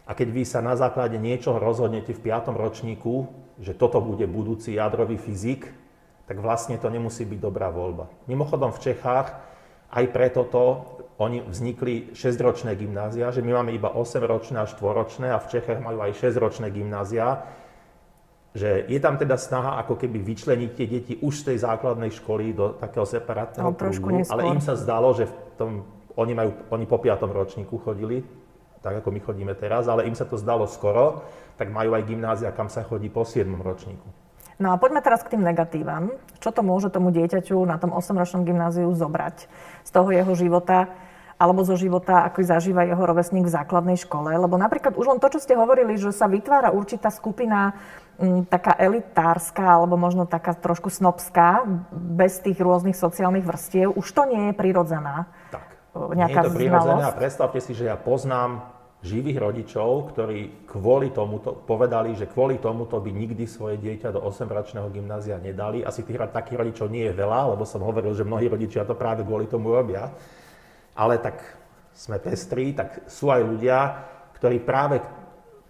[0.04, 2.56] A keď vy sa na základe niečoho rozhodnete v 5.
[2.56, 3.30] ročníku,
[3.62, 5.83] že toto bude budúci jadrový fyzik,
[6.24, 8.08] tak vlastne to nemusí byť dobrá voľba.
[8.32, 9.28] Mimochodom v Čechách
[9.94, 10.64] aj preto to
[11.22, 16.02] oni vznikli 6-ročné gymnázia, že my máme iba 8-ročné a 4-ročné a v Čechách majú
[16.02, 17.46] aj 6-ročné gymnázia,
[18.54, 22.54] že je tam teda snaha ako keby vyčleniť tie deti už z tej základnej školy
[22.54, 25.72] do takého separátneho no, prúdu, ale im sa zdalo, že v tom,
[26.18, 27.18] oni, majú, oni po 5.
[27.30, 28.22] ročníku chodili,
[28.82, 31.26] tak ako my chodíme teraz, ale im sa to zdalo skoro,
[31.58, 33.46] tak majú aj gymnázia, kam sa chodí po 7.
[33.62, 34.23] ročníku.
[34.64, 36.16] No a poďme teraz k tým negatívam.
[36.40, 39.52] Čo to môže tomu dieťaťu na tom 8-ročnom gymnáziu zobrať
[39.84, 40.88] z toho jeho života,
[41.36, 44.32] alebo zo života, ako zažíva jeho rovesník v základnej škole.
[44.32, 47.76] Lebo napríklad už len to, čo ste hovorili, že sa vytvára určitá skupina
[48.16, 54.24] m, taká elitárska, alebo možno taká trošku snobská, bez tých rôznych sociálnych vrstiev, už to
[54.32, 55.28] nie je prirodzená.
[55.52, 55.68] Tak,
[56.16, 57.12] nie je to prirodzená.
[57.12, 58.73] Predstavte si, že ja poznám
[59.04, 64.88] živých rodičov, ktorí kvôli tomuto povedali, že kvôli tomuto by nikdy svoje dieťa do 8-ročného
[64.88, 65.84] gymnázia nedali.
[65.84, 69.28] Asi tých takých rodičov nie je veľa, lebo som hovoril, že mnohí rodičia to práve
[69.28, 70.08] kvôli tomu robia.
[70.96, 71.44] Ale tak
[71.92, 73.78] sme pestrí, tak sú aj ľudia,
[74.40, 75.04] ktorí práve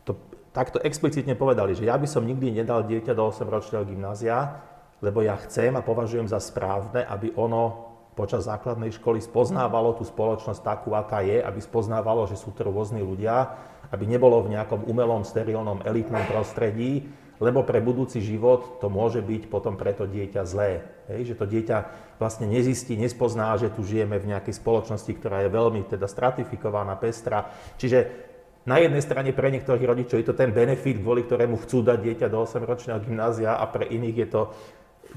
[0.05, 0.13] to
[0.53, 4.61] takto explicitne povedali, že ja by som nikdy nedal dieťa do 8-ročného gymnázia,
[5.01, 10.61] lebo ja chcem a považujem za správne, aby ono počas základnej školy spoznávalo tú spoločnosť
[10.61, 13.57] takú, aká je, aby spoznávalo, že sú to rôzni ľudia,
[13.89, 17.09] aby nebolo v nejakom umelom, sterilnom, elitnom prostredí,
[17.41, 20.85] lebo pre budúci život to môže byť potom pre to dieťa zlé.
[21.11, 21.77] Hej, že to dieťa
[22.21, 27.51] vlastne nezistí, nespozná, že tu žijeme v nejakej spoločnosti, ktorá je veľmi teda stratifikovaná, pestrá.
[27.75, 28.31] Čiže
[28.63, 32.27] na jednej strane pre niektorých rodičov je to ten benefit, kvôli ktorému chcú dať dieťa
[32.31, 34.41] do 8-ročného gymnázia a pre iných je to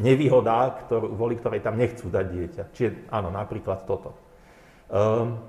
[0.01, 2.63] nevýhoda, ktorú, kvôli ktorej tam nechcú dať dieťa.
[2.73, 4.13] Čiže áno, napríklad toto.
[4.87, 5.41] Um,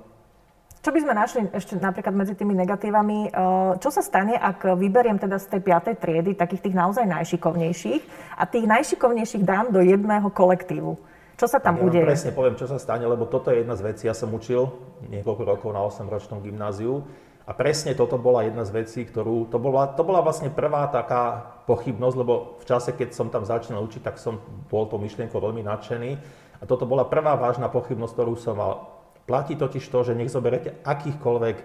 [0.88, 3.28] čo by sme našli ešte napríklad medzi tými negatívami?
[3.28, 8.02] Eh, čo sa stane, ak vyberiem teda z tej piatej triedy takých tých naozaj najšikovnejších
[8.40, 10.96] a tých najšikovnejších dám do jedného kolektívu?
[11.38, 12.08] Čo sa tam ja udeje?
[12.08, 14.08] Presne poviem, čo sa stane, lebo toto je jedna z vecí.
[14.08, 14.74] Ja som učil
[15.12, 17.06] niekoľko rokov na 8-ročnom gymnáziu
[17.48, 19.48] a presne toto bola jedna z vecí, ktorú...
[19.48, 23.80] To bola, to bola vlastne prvá taká pochybnosť, lebo v čase, keď som tam začal
[23.80, 26.12] učiť, tak som bol to myšlienkou veľmi nadšený.
[26.60, 30.80] A toto bola prvá vážna pochybnosť, ktorú som mal Platí totiž to, že nech zoberete
[30.88, 31.58] akýchkoľvek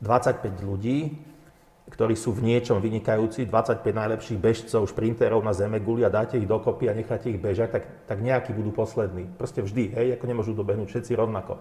[0.00, 1.12] 25 ľudí,
[1.92, 6.48] ktorí sú v niečom vynikajúci, 25 najlepších bežcov, šprinterov na zeme guli a dáte ich
[6.48, 9.28] dokopy a necháte ich bežať, tak, tak nejakí budú poslední.
[9.36, 11.60] Proste vždy, hej, ako nemôžu dobehnúť všetci rovnako.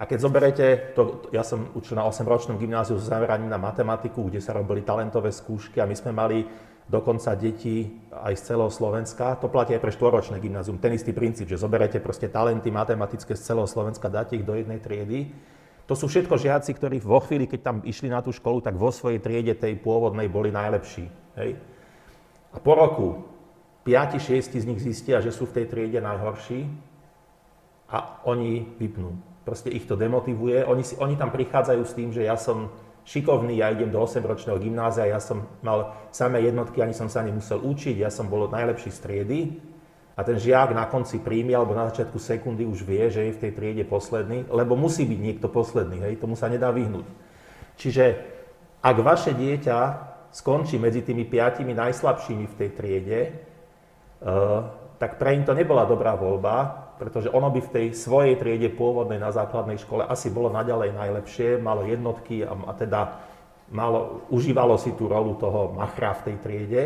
[0.00, 4.40] A keď zoberete, to, ja som učil na 8-ročnom gymnáziu s zameraním na matematiku, kde
[4.40, 6.48] sa robili talentové skúšky a my sme mali
[6.88, 9.36] dokonca deti aj z celého Slovenska.
[9.44, 10.80] To platí aj pre štvoročné gymnázium.
[10.80, 14.80] Ten istý princíp, že zoberete proste talenty matematické z celého Slovenska, dáte ich do jednej
[14.80, 15.36] triedy.
[15.84, 18.88] To sú všetko žiaci, ktorí vo chvíli, keď tam išli na tú školu, tak vo
[18.88, 21.12] svojej triede tej pôvodnej boli najlepší.
[21.36, 21.60] Hej?
[22.50, 23.08] A po roku
[23.84, 26.64] 5-6 z nich zistia, že sú v tej triede najhorší
[27.92, 29.29] a oni vypnú.
[29.44, 30.62] Proste ich to demotivuje.
[30.68, 32.68] Oni, si, oni tam prichádzajú s tým, že ja som
[33.08, 37.58] šikovný, ja idem do 8-ročného gymnázia, ja som mal samé jednotky, ani som sa nemusel
[37.58, 39.40] učiť, ja som bol najlepší z triedy.
[40.14, 43.40] A ten žiak na konci príjmy alebo na začiatku sekundy už vie, že je v
[43.40, 47.08] tej triede posledný, lebo musí byť niekto posledný, hej, tomu sa nedá vyhnúť.
[47.80, 48.04] Čiže
[48.84, 49.78] ak vaše dieťa
[50.28, 53.20] skončí medzi tými piatimi najslabšími v tej triede,
[54.20, 54.68] uh,
[55.00, 59.16] tak pre ním to nebola dobrá voľba, pretože ono by v tej svojej triede pôvodnej
[59.16, 63.00] na základnej škole asi bolo naďalej najlepšie, malo jednotky a, a teda
[63.72, 66.82] malo, užívalo si tú rolu toho machra v tej triede.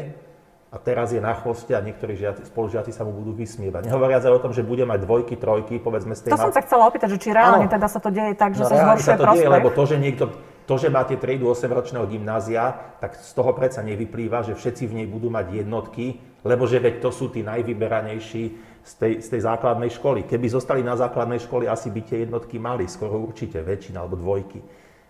[0.75, 3.87] A teraz je na chvoste a niektorí žiaci, spolužiaci sa mu budú vysmievať.
[3.87, 6.31] Nehovoriac aj o tom, že bude mať dvojky, trojky, povedzme z tej...
[6.35, 8.67] To som sa chcela opýtať, že či reálne ano, teda sa to deje tak, že
[8.67, 10.25] no, sa zhoršuje sa to deje, lebo to, že niekto
[10.65, 15.07] to, že máte triedu 8-ročného gymnázia, tak z toho predsa nevyplýva, že všetci v nej
[15.07, 19.89] budú mať jednotky, lebo že veď to sú tí najvyberanejší z tej, z tej základnej
[19.89, 20.29] školy.
[20.29, 24.61] Keby zostali na základnej školy, asi by tie jednotky mali, skoro určite, väčšina alebo dvojky.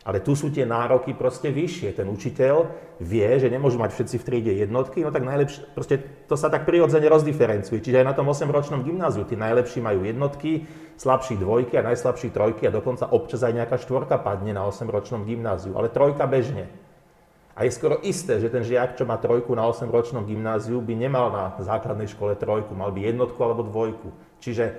[0.04, 1.96] Ale tu sú tie nároky proste vyššie.
[1.96, 2.68] Ten učiteľ
[3.00, 5.96] vie, že nemôžu mať všetci v triede jednotky, no tak najlepšie, proste
[6.28, 7.80] to sa tak prirodzene rozdiferencuje.
[7.80, 10.68] Čiže aj na tom 8-ročnom gymnáziu tí najlepší majú jednotky,
[11.00, 15.72] slabší dvojky a najslabší trojky a dokonca občas aj nejaká štvorka padne na 8-ročnom gymnáziu,
[15.72, 16.68] ale trojka bežne.
[17.54, 21.30] A je skoro isté, že ten žiak, čo má trojku na 8-ročnom gymnáziu, by nemal
[21.30, 24.10] na základnej škole trojku, mal by jednotku alebo dvojku.
[24.42, 24.74] Čiže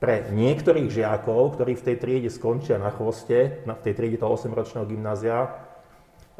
[0.00, 4.88] pre niektorých žiakov, ktorí v tej triede skončia na chvoste, v tej triede toho 8-ročného
[4.88, 5.52] gymnázia,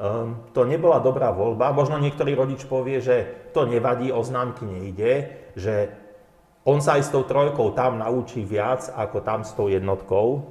[0.01, 1.77] um, to nebola dobrá voľba.
[1.77, 5.13] Možno niektorý rodič povie, že to nevadí, o známky nejde,
[5.53, 5.93] že
[6.65, 10.49] on sa aj s tou trojkou tam naučí viac ako tam s tou jednotkou.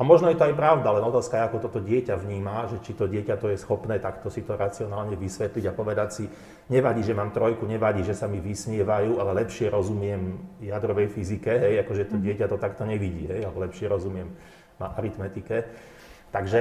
[0.00, 2.96] A možno je to aj pravda, len otázka je, ako toto dieťa vníma, že či
[2.96, 6.24] to dieťa to je schopné takto si to racionálne vysvetliť a povedať si,
[6.72, 11.84] nevadí, že mám trojku, nevadí, že sa mi vysmievajú, ale lepšie rozumiem jadrovej fyzike, hej,
[11.84, 12.24] akože to mhm.
[12.24, 14.32] dieťa to takto nevidí, hej, ale lepšie rozumiem
[14.80, 15.68] aritmetike.
[16.32, 16.60] Takže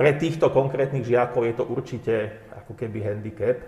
[0.00, 2.14] pre týchto konkrétnych žiakov je to určite
[2.56, 3.60] ako keby handicap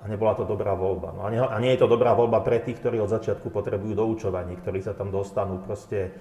[0.00, 1.12] a nebola to dobrá voľba.
[1.12, 3.92] No a, nie, a nie je to dobrá voľba pre tých, ktorí od začiatku potrebujú
[3.92, 6.16] doučovanie, ktorí sa tam dostanú proste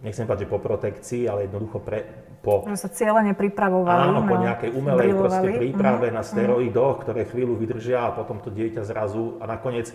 [0.00, 2.04] nechcem povedať, že po protekcii, ale jednoducho pre,
[2.40, 2.64] po...
[2.64, 4.04] Že sa cieľene pripravovali.
[4.10, 6.14] Áno, po nejakej umelej proste príprave mm.
[6.16, 9.92] na steroidoch, ktoré chvíľu vydržia a potom to dieťa zrazu a nakoniec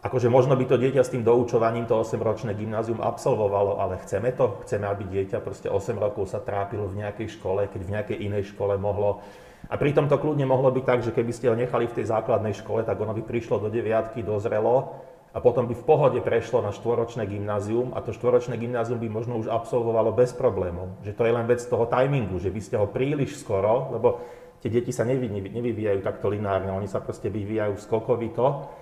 [0.00, 4.64] Akože možno by to dieťa s tým doučovaním to 8-ročné gymnázium absolvovalo, ale chceme to?
[4.64, 8.56] Chceme, aby dieťa proste 8 rokov sa trápilo v nejakej škole, keď v nejakej inej
[8.56, 9.20] škole mohlo.
[9.68, 12.56] A pritom to kľudne mohlo byť tak, že keby ste ho nechali v tej základnej
[12.56, 16.74] škole, tak ono by prišlo do deviatky, dozrelo a potom by v pohode prešlo na
[16.74, 20.98] štvoročné gymnázium a to štvoročné gymnázium by možno už absolvovalo bez problémov.
[21.06, 24.22] Že to je len vec toho timingu, že by ste ho príliš skoro, lebo
[24.58, 28.74] tie deti sa nevy, nevyvíjajú takto lineárne, oni sa proste vyvíjajú skokovito.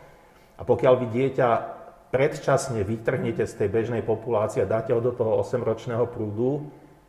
[0.59, 1.49] A pokiaľ vy dieťa
[2.09, 6.65] predčasne vytrhnete z tej bežnej populácie a dáte ho do toho 8-ročného prúdu,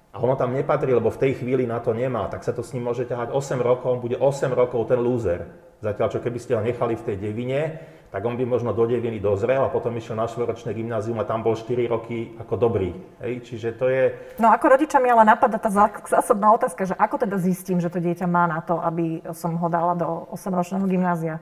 [0.09, 2.73] a ono tam nepatrí, lebo v tej chvíli na to nemá, tak sa to s
[2.73, 5.45] ním môže ťahať 8 rokov, on bude 8 rokov ten lúzer.
[5.79, 9.21] Zatiaľ, čo keby ste ho nechali v tej devine, tak on by možno do deviny
[9.21, 12.91] dozrel a potom išiel na štvoročné gymnázium a tam bol 4 roky ako dobrý.
[13.21, 13.45] Hej?
[13.45, 14.11] Čiže to je...
[14.41, 15.69] No ako rodiča mi ale napadá tá
[16.03, 19.67] zásadná otázka, že ako teda zistím, že to dieťa má na to, aby som ho
[19.69, 21.37] dala do 8-ročného gymnázia?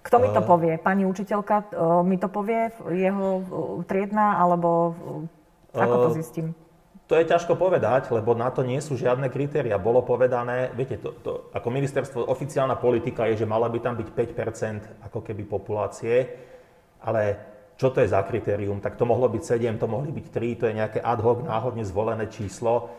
[0.00, 0.78] Kto mi to povie?
[0.80, 2.72] Pani učiteľka mi to povie?
[2.90, 3.42] Jeho
[3.84, 4.38] triedna?
[4.38, 4.96] Alebo
[5.76, 6.56] ako to zistím?
[7.06, 9.78] To je ťažko povedať, lebo na to nie sú žiadne kritéria.
[9.78, 14.08] Bolo povedané, viete, to, to, ako ministerstvo, oficiálna politika je, že mala by tam byť
[14.10, 16.26] 5% ako keby populácie,
[17.06, 17.22] ale
[17.78, 18.82] čo to je za kritérium?
[18.82, 21.86] Tak to mohlo byť 7, to mohli byť 3, to je nejaké ad hoc, náhodne
[21.86, 22.90] zvolené číslo.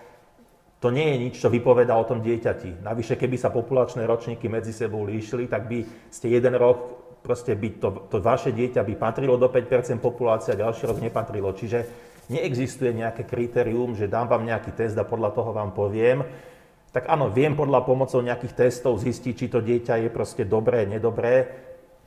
[0.80, 2.86] To nie je nič, čo vypoveda o tom dieťati.
[2.88, 6.80] Navyše, keby sa populačné ročníky medzi sebou líšili, tak by ste jeden rok,
[7.28, 11.52] proste by to, to vaše dieťa by patrilo do 5% populácie a ďalší rok nepatrilo.
[11.52, 16.28] Čiže neexistuje nejaké kritérium, že dám vám nejaký test a podľa toho vám poviem,
[16.92, 21.52] tak áno, viem podľa pomocou nejakých testov zistiť, či to dieťa je proste dobré, nedobré.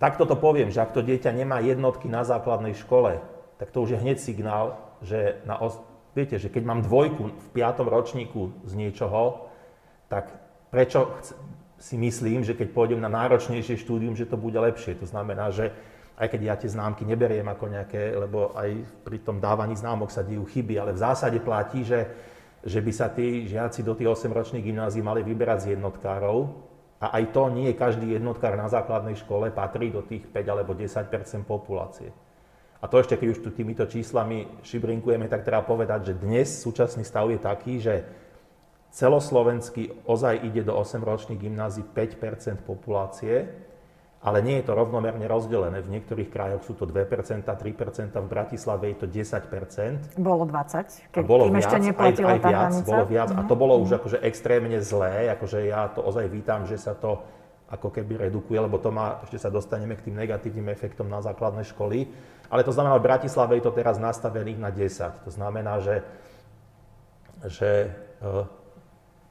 [0.00, 3.20] Takto to poviem, že ak to dieťa nemá jednotky na základnej škole,
[3.61, 5.80] tak to už je hneď signál, že na os-
[6.16, 9.52] viete, že keď mám dvojku v piatom ročníku z niečoho,
[10.09, 10.33] tak
[10.72, 11.12] prečo
[11.80, 14.96] si myslím, že keď pôjdem na náročnejšie štúdium, že to bude lepšie.
[15.00, 15.72] To znamená, že
[16.20, 18.76] aj keď ja tie známky neberiem ako nejaké, lebo aj
[19.09, 22.04] pri tom dávaní známok sa dejú chyby, ale v zásade platí, že,
[22.61, 26.68] že by sa tí žiaci do tých 8-ročných gymnázií mali vyberať z jednotkárov.
[27.00, 31.09] A aj to nie každý jednotkár na základnej škole patrí do tých 5 alebo 10%
[31.48, 32.12] populácie.
[32.80, 37.00] A to ešte, keď už tu týmito číslami šibrinkujeme, tak treba povedať, že dnes súčasný
[37.09, 38.04] stav je taký, že
[38.92, 43.48] celoslovenský ozaj ide do 8-ročných gymnázií 5% populácie,
[44.20, 45.80] ale nie je to rovnomerne rozdelené.
[45.80, 50.20] V niektorých krajoch sú to 2%, 3%, v Bratislave je to 10%.
[50.20, 52.88] Bolo 20, keď bolo viac, ešte neplatila aj, aj viac, hranica.
[52.92, 53.46] Bolo viac mm-hmm.
[53.46, 53.87] a to bolo mm-hmm.
[53.88, 57.24] už akože extrémne zlé, akože ja to ozaj vítam, že sa to
[57.70, 61.64] ako keby redukuje, lebo to má, ešte sa dostaneme k tým negatívnym efektom na základnej
[61.70, 62.11] školy.
[62.50, 65.22] Ale to znamená, v Bratislave je to teraz nastavených na 10.
[65.22, 66.02] To znamená, že,
[67.46, 68.44] že eh,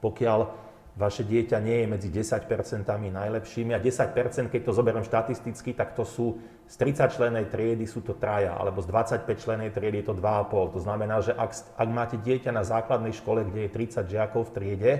[0.00, 2.46] pokiaľ vaše dieťa nie je medzi 10%
[2.90, 8.02] najlepšími a 10%, keď to zoberiem štatisticky, tak to sú z 30 členej triedy sú
[8.02, 10.74] to traja, alebo z 25 členej triedy je to 2,5.
[10.74, 14.54] To znamená, že ak, ak máte dieťa na základnej škole, kde je 30 žiakov v
[14.54, 14.92] triede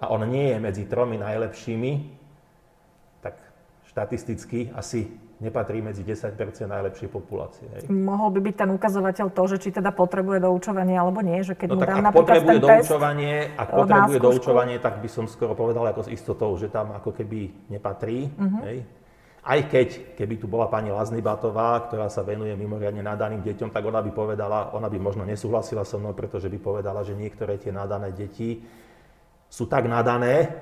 [0.00, 1.92] a on nie je medzi tromi najlepšími,
[3.20, 3.40] tak
[3.88, 6.34] štatisticky asi nepatrí medzi 10
[6.66, 7.70] najlepšej populácie.
[7.70, 7.86] Hej.
[7.86, 11.68] Mohol by byť ten ukazovateľ to, že či teda potrebuje doučovanie alebo nie, že keď
[11.70, 16.10] no, mu dám ak potrebuje doučovanie, ak potrebuje doučovanie, tak by som skoro povedal ako
[16.10, 18.26] s istotou, že tam ako keby nepatrí.
[18.34, 18.62] Uh-huh.
[18.66, 18.78] Hej.
[19.48, 24.02] Aj keď, keby tu bola pani Laznibatová, ktorá sa venuje mimoriadne nadaným deťom, tak ona
[24.02, 28.10] by povedala, ona by možno nesúhlasila so mnou, pretože by povedala, že niektoré tie nadané
[28.10, 28.60] deti
[29.48, 30.52] sú tak nadané,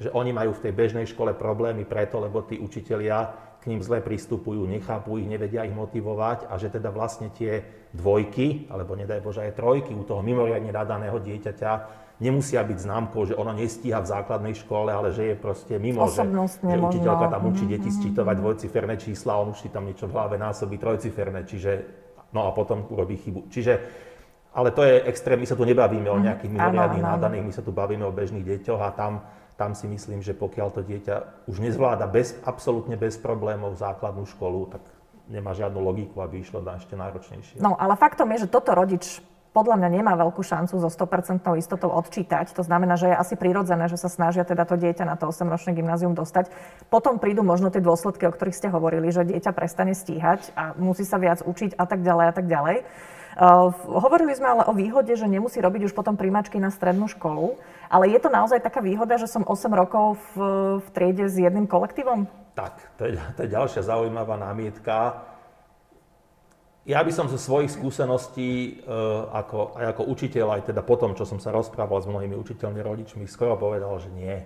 [0.00, 4.00] že oni majú v tej bežnej škole problémy preto, lebo tí učitelia k ním zle
[4.00, 7.60] pristupujú, nechápu ich, nevedia ich motivovať a že teda vlastne tie
[7.92, 11.72] dvojky, alebo nedaj Bože aj trojky u toho mimoriadne nadaného dieťaťa
[12.20, 16.20] nemusia byť známkou, že ono nestíha v základnej škole, ale že je proste mimo, že,
[16.60, 18.42] že učiteľka tam učí mhm, deti sčítovať mhm.
[18.44, 21.72] dvojciferné čísla, on učí tam niečo v hlave násobí trojciferné, čiže
[22.36, 23.48] no a potom urobí chybu.
[23.48, 23.72] Čiže
[24.50, 27.70] ale to je extrém, my sa tu nebavíme o nejakých mimoriadných nadaných, my sa tu
[27.70, 29.22] bavíme o bežných deťoch a tam
[29.60, 34.72] tam si myslím, že pokiaľ to dieťa už nezvláda bez, absolútne bez problémov základnú školu,
[34.72, 34.80] tak
[35.28, 37.60] nemá žiadnu logiku, aby išlo na ešte náročnejšie.
[37.60, 39.20] No, ale faktom je, že toto rodič
[39.50, 42.54] podľa mňa nemá veľkú šancu so 100% istotou odčítať.
[42.54, 45.74] To znamená, že je asi prirodzené, že sa snažia teda to dieťa na to 8-ročné
[45.74, 46.54] gymnázium dostať.
[46.86, 51.02] Potom prídu možno tie dôsledky, o ktorých ste hovorili, že dieťa prestane stíhať a musí
[51.02, 52.76] sa viac učiť a tak ďalej a tak ďalej.
[53.38, 57.60] Uh, hovorili sme ale o výhode, že nemusí robiť už potom príjmačky na strednú školu.
[57.86, 60.42] Ale je to naozaj taká výhoda, že som 8 rokov v,
[60.82, 62.30] v triede s jedným kolektívom?
[62.54, 65.26] Tak, to je, to je ďalšia zaujímavá námietka.
[66.88, 68.98] Ja by som zo svojich skúseností e,
[69.30, 73.28] ako, aj ako učiteľ, aj teda potom, čo som sa rozprával s mnohými učiteľmi, rodičmi,
[73.28, 74.40] skoro povedal, že nie.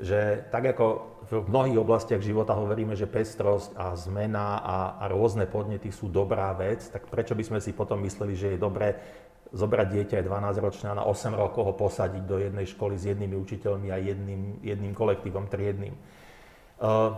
[0.00, 0.86] Že tak ako
[1.28, 6.50] v mnohých oblastiach života hovoríme, že pestrosť a zmena a, a rôzne podnety sú dobrá
[6.56, 8.98] vec, tak prečo by sme si potom mysleli, že je dobré
[9.52, 13.04] zobrať dieťa aj 12 ročné a na 8 rokov ho posadiť do jednej školy s
[13.04, 15.92] jednými učiteľmi a jedným, jedným kolektívom triedným.
[16.80, 17.12] Uh,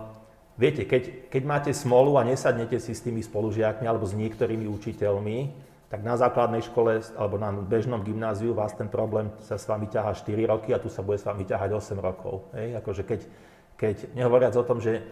[0.59, 5.64] viete, keď, keď máte smolu a nesadnete si s tými spolužiakmi alebo s niektorými učiteľmi,
[5.85, 10.17] tak na základnej škole alebo na bežnom gymnáziu vás ten problém sa s vami ťaha
[10.17, 12.49] 4 roky a tu sa bude s vami ťahať 8 rokov.
[12.57, 12.81] Hej?
[12.81, 13.21] Akože keď,
[13.77, 15.05] keď, nehovoriac o tom, že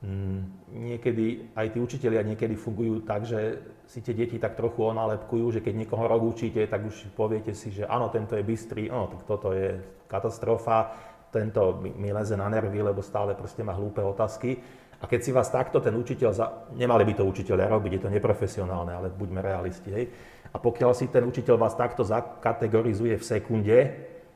[0.00, 0.40] mm,
[0.72, 5.60] niekedy aj tí učiteľia niekedy fungujú tak, že si tie deti tak trochu onálepkujú, že
[5.60, 9.28] keď niekoho rok učíte, tak už poviete si, že áno, tento je bystrý, no tak
[9.28, 9.76] toto je
[10.08, 10.96] katastrofa,
[11.30, 14.58] tento mi leze na nervy, lebo stále proste má hlúpe otázky.
[15.00, 16.46] A keď si vás takto ten učiteľ, za...
[16.76, 20.06] nemali by to učiteľia robiť, je to neprofesionálne, ale buďme realisti, hej.
[20.52, 23.78] A pokiaľ si ten učiteľ vás takto zakategorizuje v sekunde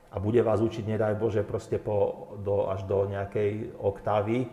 [0.09, 4.48] a bude vás učiť, nedaj Bože, proste po, do, až do nejakej oktávy,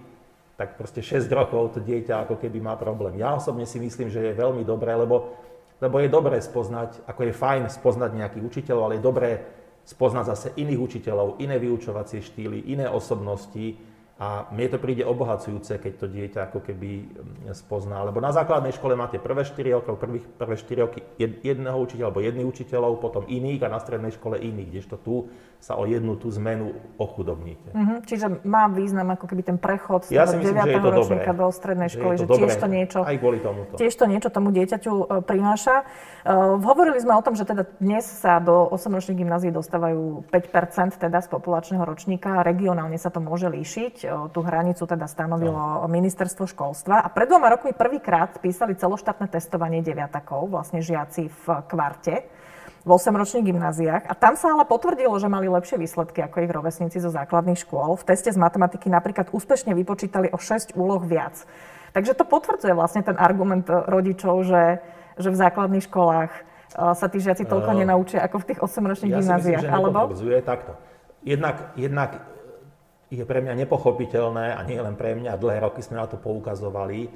[0.59, 3.17] tak proste 6 rokov to dieťa ako keby má problém.
[3.17, 5.37] Ja osobne si myslím, že je veľmi dobré, lebo,
[5.79, 9.29] lebo je dobré spoznať, ako je fajn spoznať nejakých učiteľov, ale je dobré
[9.87, 13.73] spoznať zase iných učiteľov, iné vyučovacie štýly, iné osobnosti,
[14.21, 18.05] a mne to príde obohacujúce, keď to dieťa ako keby mm, spozná.
[18.05, 20.99] Lebo na základnej škole máte prvé 4 roky, prvých, prvé 4 roky
[21.41, 25.73] jedného učiteľa alebo jedných učiteľov, potom iných a na strednej škole iných, kdežto tu sa
[25.73, 26.69] o jednu tú zmenu
[27.01, 27.73] ochudobníte.
[27.73, 27.99] Mm-hmm.
[28.05, 30.41] Čiže má význam ako keby ten prechod z ja 9.
[30.69, 33.73] ročníka do strednej školy, že, že tiež to niečo, aj kvôli tomuto.
[33.81, 35.85] tiež to niečo tomu dieťaťu e, prináša.
[36.21, 41.17] Uh, hovorili sme o tom, že teda dnes sa do 8-ročných gymnázií dostávajú 5% teda
[41.21, 42.45] z populačného ročníka.
[42.45, 44.10] Regionálne sa to môže líšiť.
[44.29, 45.87] Tú hranicu teda stanovilo no.
[45.87, 47.01] ministerstvo školstva.
[47.01, 52.27] A pred dvoma rokmi prvýkrát písali celoštátne testovanie deviatakov, vlastne žiaci v kvarte
[52.81, 56.97] v 8-ročných gymnáziách a tam sa ale potvrdilo, že mali lepšie výsledky ako ich rovesníci
[56.97, 57.93] zo základných škôl.
[57.93, 61.45] V teste z matematiky napríklad úspešne vypočítali o 6 úloh viac.
[61.93, 64.81] Takže to potvrdzuje vlastne ten argument rodičov, že,
[65.19, 66.41] že v základných školách e,
[66.97, 69.61] sa tí žiaci toľko nenaučia ako v tých 8-ročných ja gymnáziách.
[69.61, 69.99] Si myslím, že alebo?
[70.41, 70.71] takto.
[71.21, 72.09] Jednak, jednak
[73.11, 77.11] je pre mňa nepochopiteľné, a nie len pre mňa, dlhé roky sme na to poukazovali,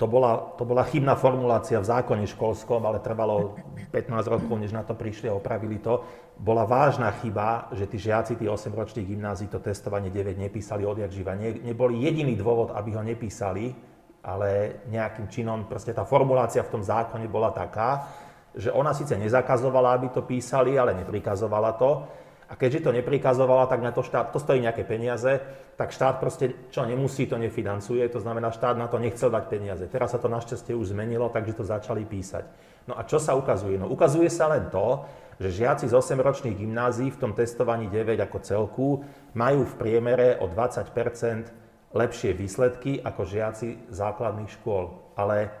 [0.00, 3.60] to bola, to bola chybná formulácia v zákone školskom, ale trvalo
[3.92, 6.00] 15 rokov, než na to prišli a opravili to.
[6.40, 11.36] Bola vážna chyba, že tí žiaci, tí 8-ročných gymnázií to testovanie 9 nepísali odjak živa.
[11.36, 13.76] Nie, neboli jediný dôvod, aby ho nepísali,
[14.24, 18.08] ale nejakým činom, proste tá formulácia v tom zákone bola taká,
[18.56, 22.08] že ona síce nezakazovala, aby to písali, ale neprikazovala to.
[22.50, 25.38] A keďže to neprikazovala, tak na to štát, to stojí nejaké peniaze,
[25.78, 29.86] tak štát proste, čo nemusí, to nefinancuje, to znamená, štát na to nechcel dať peniaze.
[29.86, 32.42] Teraz sa to našťastie už zmenilo, takže to začali písať.
[32.90, 33.78] No a čo sa ukazuje?
[33.78, 35.06] No ukazuje sa len to,
[35.38, 38.88] že žiaci z 8-ročných gymnázií v tom testovaní 9 ako celku
[39.32, 45.14] majú v priemere o 20% lepšie výsledky ako žiaci základných škôl.
[45.14, 45.54] Ale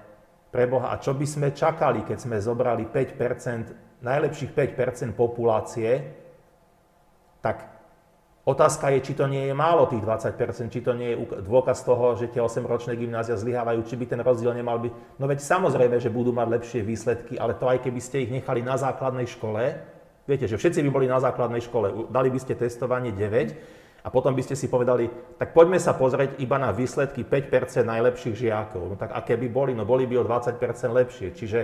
[0.50, 6.18] preboha, a čo by sme čakali, keď sme zobrali 5% najlepších 5% populácie,
[7.40, 7.68] tak
[8.44, 12.16] otázka je, či to nie je málo tých 20%, či to nie je dôkaz toho,
[12.16, 15.20] že tie 8-ročné gymnázia zlyhávajú, či by ten rozdiel nemal byť.
[15.20, 18.64] No veď samozrejme, že budú mať lepšie výsledky, ale to aj keby ste ich nechali
[18.64, 19.76] na základnej škole,
[20.24, 24.32] viete, že všetci by boli na základnej škole, dali by ste testovanie 9 a potom
[24.32, 28.82] by ste si povedali, tak poďme sa pozrieť iba na výsledky 5% najlepších žiakov.
[28.88, 29.72] No tak aké by boli?
[29.76, 30.56] No boli by o 20%
[30.88, 31.28] lepšie.
[31.36, 31.60] Čiže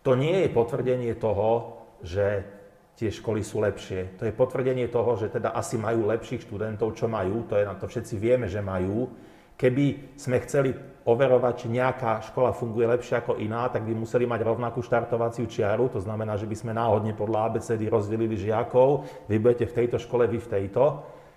[0.00, 2.55] to nie je potvrdenie toho, že
[2.96, 4.16] tie školy sú lepšie.
[4.16, 7.76] To je potvrdenie toho, že teda asi majú lepších študentov, čo majú, to je na
[7.76, 9.12] to všetci vieme, že majú.
[9.56, 10.72] Keby sme chceli
[11.06, 15.92] overovať, či nejaká škola funguje lepšie ako iná, tak by museli mať rovnakú štartovaciu čiaru,
[15.92, 20.28] to znamená, že by sme náhodne podľa ABCD rozdelili žiakov, vy budete v tejto škole,
[20.28, 20.84] vy v tejto.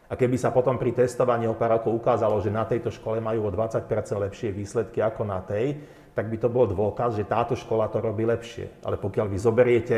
[0.09, 3.45] A keby sa potom pri testovaní o pár rokov ukázalo, že na tejto škole majú
[3.45, 3.85] o 20%
[4.25, 5.77] lepšie výsledky ako na tej,
[6.17, 8.81] tak by to bol dôkaz, že táto škola to robí lepšie.
[8.81, 9.97] Ale pokiaľ vy zoberiete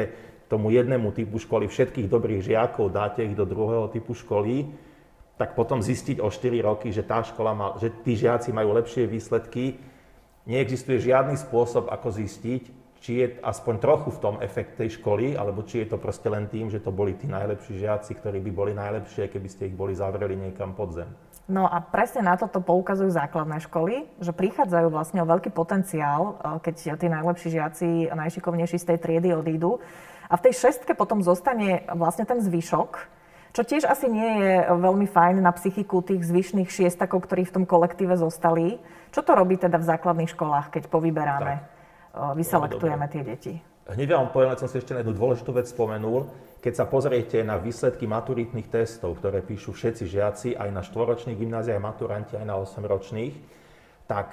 [0.52, 4.68] tomu jednému typu školy všetkých dobrých žiakov, dáte ich do druhého typu školy,
[5.40, 9.08] tak potom zistiť o 4 roky, že tá škola má, že tí žiaci majú lepšie
[9.08, 9.80] výsledky,
[10.44, 12.64] neexistuje žiadny spôsob, ako zistiť,
[13.02, 16.46] či je aspoň trochu v tom efekt tej školy, alebo či je to proste len
[16.46, 19.98] tým, že to boli tí najlepší žiaci, ktorí by boli najlepšie, keby ste ich boli
[19.98, 21.10] zavreli niekam pod zem.
[21.50, 26.62] No a presne na toto poukazujú základné školy, že prichádzajú vlastne o veľký potenciál, eh,
[26.62, 29.82] keď tí najlepší žiaci najšikovnejší z tej triedy odídu.
[30.32, 33.20] A v tej šestke potom zostane vlastne ten zvyšok,
[33.52, 37.65] čo tiež asi nie je veľmi fajn na psychiku tých zvyšných šiestakov, ktorí v tom
[37.67, 38.80] kolektíve zostali.
[39.12, 42.39] Čo to robí teda v základných školách, keď povyberáme, tak.
[42.39, 43.54] Vyselektujeme tie deti?
[43.91, 46.32] Hneď vám poviem, som si ešte jednu dôležitú vec spomenul.
[46.63, 51.84] Keď sa pozriete na výsledky maturitných testov, ktoré píšu všetci žiaci, aj na štvoročných gymnáziách,
[51.84, 53.36] maturanti, aj na 8-ročných,
[54.08, 54.32] tak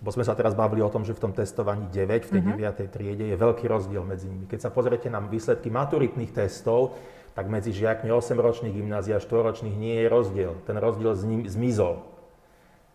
[0.00, 2.88] bo sme sa teraz bavili o tom, že v tom testovaní 9, v tej mm-hmm.
[2.88, 2.94] 9.
[2.96, 4.48] triede je veľký rozdiel medzi nimi.
[4.48, 6.96] Keď sa pozriete na výsledky maturitných testov,
[7.36, 10.52] tak medzi žiakmi 8-ročných gymnázia a 4-ročných nie je rozdiel.
[10.64, 11.12] Ten rozdiel
[11.46, 12.00] zmizol.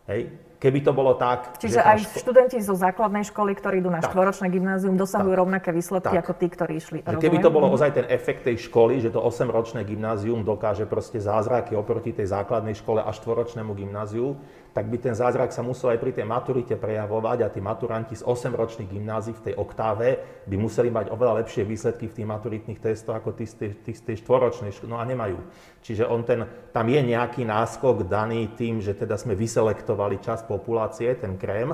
[0.09, 0.33] Hej.
[0.55, 1.61] Keby to bolo tak...
[1.61, 5.41] Čiže aj ško- študenti zo základnej školy, ktorí idú na štvoročné gymnázium, dosahujú tak.
[5.45, 6.25] rovnaké výsledky tak.
[6.25, 6.97] ako tí, ktorí išli.
[7.05, 11.21] Že keby to bolo ozaj ten efekt tej školy, že to 8-ročné gymnázium dokáže proste
[11.21, 14.39] zázraky oproti tej základnej škole a štvoročnému gymnáziu,
[14.75, 18.27] tak by ten zázrak sa musel aj pri tej maturite prejavovať a tí maturanti z
[18.27, 23.15] 8-ročných gymnázií v tej oktáve by museli mať oveľa lepšie výsledky v tých maturitných testoch
[23.15, 24.91] ako tí z tej, štvoročnej školy.
[24.91, 25.39] No a nemajú.
[25.79, 26.43] Čiže on ten,
[26.75, 31.71] tam je nejaký náskok daný tým, že teda sme vyselektovali čas populácie, ten krém,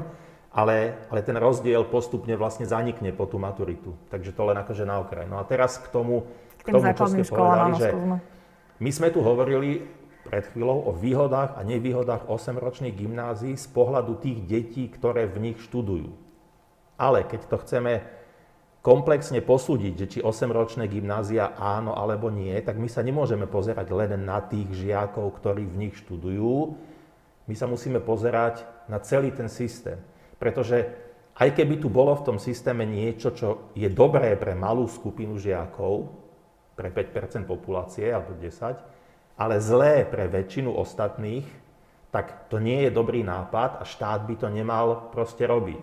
[0.53, 3.97] ale, ale ten rozdiel postupne vlastne zanikne po tú maturitu.
[4.13, 5.25] Takže to len akože na okraj.
[5.25, 6.29] No a teraz k tomu,
[6.61, 7.89] k tomu čo ste povedali, že
[8.77, 14.39] my sme tu hovorili pred chvíľou o výhodách a nevýhodách 8-ročných gymnázií z pohľadu tých
[14.45, 16.13] detí, ktoré v nich študujú.
[17.01, 18.05] Ale keď to chceme
[18.85, 24.21] komplexne posúdiť, že či 8-ročné gymnázia áno alebo nie, tak my sa nemôžeme pozerať len
[24.21, 26.77] na tých žiakov, ktorí v nich študujú.
[27.49, 29.97] My sa musíme pozerať na celý ten systém.
[30.37, 30.89] Pretože
[31.37, 36.09] aj keby tu bolo v tom systéme niečo, čo je dobré pre malú skupinu žiakov,
[36.73, 38.90] pre 5% populácie alebo 10,
[39.41, 41.49] ale zlé pre väčšinu ostatných,
[42.13, 45.81] tak to nie je dobrý nápad a štát by to nemal proste robiť.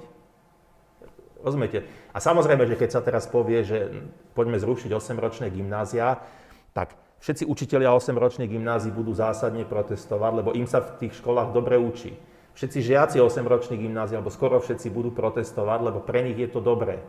[1.42, 1.82] Rozumiete?
[2.14, 4.06] A samozrejme, že keď sa teraz povie, že
[4.38, 6.22] poďme zrušiť 8-ročné gymnázia,
[6.70, 11.74] tak všetci učitelia 8-ročných gymnázií budú zásadne protestovať, lebo im sa v tých školách dobre
[11.74, 12.14] učí.
[12.54, 17.02] Všetci žiaci 8-ročných gymnázií, alebo skoro všetci budú protestovať, lebo pre nich je to dobré.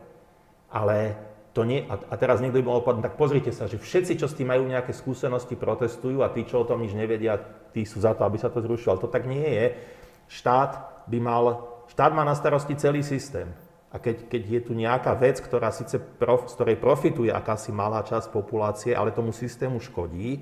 [0.70, 1.18] Ale
[1.60, 4.38] to nie, a teraz niekto by mohol povedať, tak pozrite sa, že všetci, čo s
[4.40, 7.36] tým majú nejaké skúsenosti, protestujú a tí, čo o tom nič nevedia,
[7.76, 8.96] tí sú za to, aby sa to zrušilo.
[8.96, 9.76] Ale to tak nie je.
[10.32, 11.44] Štát by mal,
[11.92, 13.52] štát má na starosti celý systém.
[13.92, 18.08] A keď, keď je tu nejaká vec, ktorá síce prof, z ktorej profituje akási malá
[18.08, 20.40] časť populácie, ale tomu systému škodí,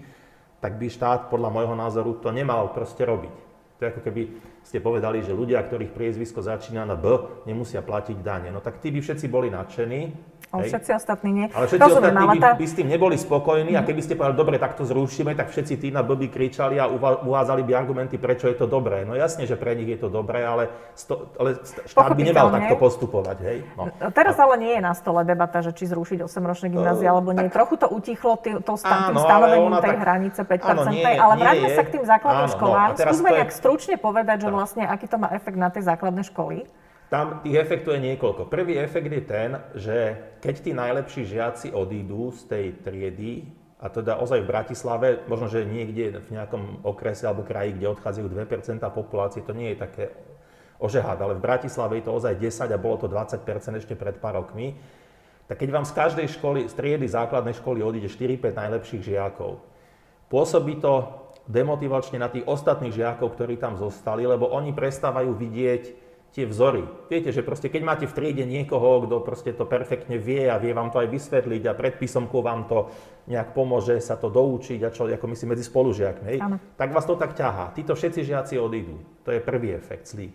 [0.62, 3.34] tak by štát podľa môjho názoru to nemal proste robiť.
[3.78, 4.22] To je ako keby
[4.66, 7.14] ste povedali, že ľudia, ktorých priezvisko začína na B,
[7.46, 8.50] nemusia platiť dane.
[8.50, 10.12] No tak tí by všetci boli nadšení,
[10.48, 10.70] ale hej.
[10.72, 11.46] všetci ostatní nie.
[11.52, 12.50] Ale všetci Rozumiem, ostatní by, tá...
[12.56, 15.74] by s tým neboli spokojní a keby ste povedali, dobre, tak to zrušíme, tak všetci
[15.76, 16.88] tí na blbí kričali a
[17.24, 19.04] uvádzali by argumenty, prečo je to dobré.
[19.04, 22.76] No jasne, že pre nich je to dobré, ale, sto, ale štát by nemal takto
[22.80, 23.38] postupovať.
[23.44, 23.58] Hej?
[23.76, 23.92] No.
[24.16, 27.52] Teraz ale nie je na stole debata, že či zrušiť 8-ročné gymnázia, alebo nie.
[27.52, 27.60] Tak...
[27.60, 30.00] Trochu to utichlo tý, to, tým stanovením tej tak...
[30.00, 32.90] hranice 5%, áno, nie, ale vráťme sa k tým základným áno, školám.
[32.96, 33.58] No, Skúsme nejak je...
[33.60, 36.64] stručne povedať, že vlastne aký to má efekt na tie základné školy.
[37.08, 38.52] Tam tých efektov je niekoľko.
[38.52, 39.98] Prvý efekt je ten, že
[40.44, 43.48] keď tí najlepší žiaci odídu z tej triedy,
[43.78, 48.28] a teda ozaj v Bratislave, možno, že niekde v nejakom okrese alebo kraji, kde odchádzajú
[48.28, 50.06] 2% populácie, to nie je také
[50.82, 53.46] ožehát, ale v Bratislave je to ozaj 10 a bolo to 20%
[53.78, 54.76] ešte pred pár rokmi,
[55.48, 59.64] tak keď vám z každej školy, z triedy základnej školy odíde 4-5 najlepších žiakov,
[60.28, 61.08] pôsobí to
[61.48, 66.86] demotivačne na tých ostatných žiakov, ktorí tam zostali, lebo oni prestávajú vidieť tie vzory.
[67.10, 70.76] Viete, že proste keď máte v triede niekoho, kto proste to perfektne vie a vie
[70.76, 72.92] vám to aj vysvetliť a predpísomkou vám to
[73.28, 76.40] nejak pomôže sa to doučiť a čo, ako myslím, medzi spolužiakmi, hej,
[76.78, 77.74] tak vás to tak ťahá.
[77.74, 79.02] Títo všetci žiaci odídu.
[79.26, 80.32] To je prvý efekt zlý.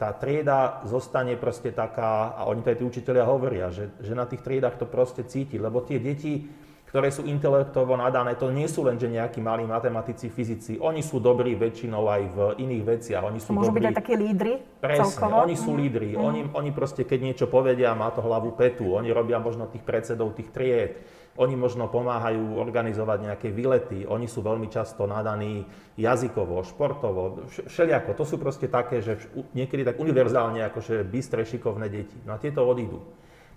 [0.00, 4.24] Tá trieda zostane proste taká, a oni to aj tí učiteľia hovoria, že, že na
[4.24, 6.48] tých triedách to proste cíti, lebo tie deti,
[6.90, 10.74] ktoré sú intelektovo nadané, to nie sú len, že nejakí malí matematici, fyzici.
[10.82, 13.22] Oni sú dobrí väčšinou aj v iných veciach.
[13.22, 13.86] Oni sú Môžu dobrí.
[13.86, 15.46] byť aj takí lídry Presne, celkovo?
[15.46, 16.18] oni sú lídry.
[16.18, 16.18] Mm.
[16.18, 18.98] Oni, oni proste, keď niečo povedia, má to hlavu petu.
[18.98, 20.98] Oni robia možno tých predsedov tých tried.
[21.38, 24.02] Oni možno pomáhajú organizovať nejaké výlety.
[24.10, 25.62] Oni sú veľmi často nadaní
[25.94, 28.18] jazykovo, športovo, všeliako.
[28.18, 32.18] To sú proste také, že niekedy tak univerzálne, akože bystré, šikovné deti.
[32.26, 32.98] No a tieto odídu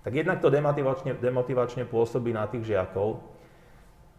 [0.04, 3.24] tak jednak to demotivačne, demotivačne pôsobí na tých žiakov,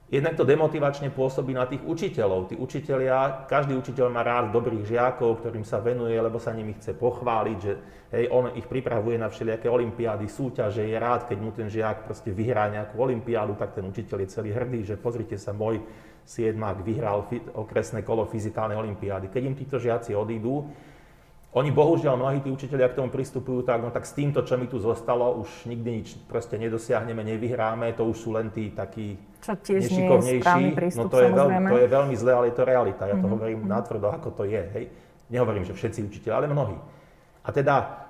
[0.10, 2.50] jednak to demotivačne pôsobí na tých učiteľov.
[2.50, 6.98] Tí učiteľia, každý učiteľ má rád dobrých žiakov, ktorým sa venuje, lebo sa nimi chce
[6.98, 7.74] pochváliť, že
[8.14, 12.34] hej, on ich pripravuje na všelijaké olimpiády, súťaže, je rád, keď mu ten žiak proste
[12.34, 15.82] vyhrá nejakú olimpiádu, tak ten učiteľ je celý hrdý, že pozrite sa, môj
[16.26, 19.30] siedmák vyhral okresné kolo fyzikálnej olimpiády.
[19.30, 20.66] Keď im títo žiaci odídu,
[21.56, 24.68] oni bohužiaľ, mnohí tí učiteľia k tomu pristupujú tak, no tak s týmto, čo mi
[24.68, 29.56] tu zostalo, už nikdy nič proste nedosiahneme, nevyhráme, to už sú len tí takí čo
[29.56, 30.76] tiež nešikovnejší.
[30.76, 33.04] prístup, no to je, veľmi, to je veľmi zlé, ale je to realita.
[33.08, 33.34] Ja to mm-hmm.
[33.40, 34.64] hovorím natvrdo, ako to je.
[34.74, 34.86] Hej.
[35.32, 36.78] Nehovorím, že všetci učiteľi, ale mnohí.
[37.46, 38.05] A teda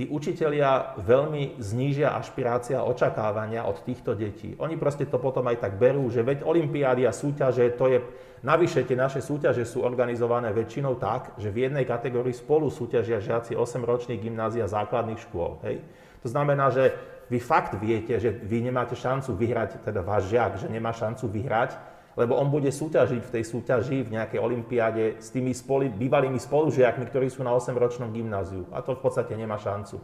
[0.00, 4.56] tí učitelia veľmi znížia ašpirácia a očakávania od týchto detí.
[4.56, 8.00] Oni proste to potom aj tak berú, že veď olimpiády a súťaže, to je,
[8.40, 13.52] navyše tie naše súťaže sú organizované väčšinou tak, že v jednej kategórii spolu súťažia žiaci
[13.52, 15.60] 8-ročných gymnázia základných škôl.
[15.68, 15.84] Hej?
[16.24, 16.96] To znamená, že
[17.28, 21.76] vy fakt viete, že vy nemáte šancu vyhrať, teda váš žiak, že nemá šancu vyhrať,
[22.18, 27.06] lebo on bude súťažiť v tej súťaži v nejakej olimpiáde s tými spoli, bývalými spolužiakmi,
[27.06, 28.66] ktorí sú na 8-ročnom gymnáziu.
[28.74, 30.02] A to v podstate nemá šancu.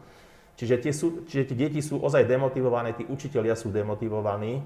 [0.57, 4.65] Čiže tie, sú, čiže tie deti sú ozaj demotivované, tí učitelia sú demotivovaní.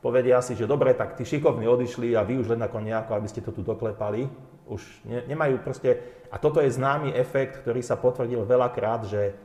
[0.00, 3.28] Povedia si, že dobre, tak tí šikovní odišli a vy už len ako nejako, aby
[3.28, 4.24] ste to tu doklepali.
[4.70, 6.00] Už ne, nemajú proste...
[6.32, 9.36] A toto je známy efekt, ktorý sa potvrdil veľakrát, že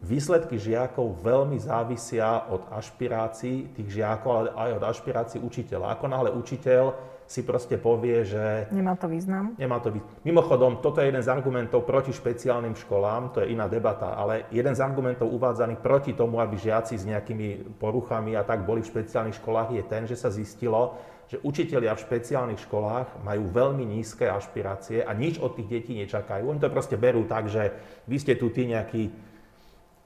[0.00, 5.92] Výsledky žiakov veľmi závisia od ašpirácií tých žiakov, ale aj od ašpirácií učiteľa.
[5.92, 6.96] Ako náhle učiteľ
[7.30, 8.66] si proste povie, že...
[8.74, 9.54] Nemá to význam.
[9.54, 10.10] Nemá to význam.
[10.26, 14.74] Mimochodom, toto je jeden z argumentov proti špeciálnym školám, to je iná debata, ale jeden
[14.74, 19.38] z argumentov uvádzaných proti tomu, aby žiaci s nejakými poruchami a tak boli v špeciálnych
[19.38, 20.98] školách, je ten, že sa zistilo,
[21.30, 26.50] že učitelia v špeciálnych školách majú veľmi nízke ašpirácie a nič od tých detí nečakajú.
[26.50, 27.70] Oni to proste berú tak, že
[28.10, 29.29] vy ste tu tí nejakí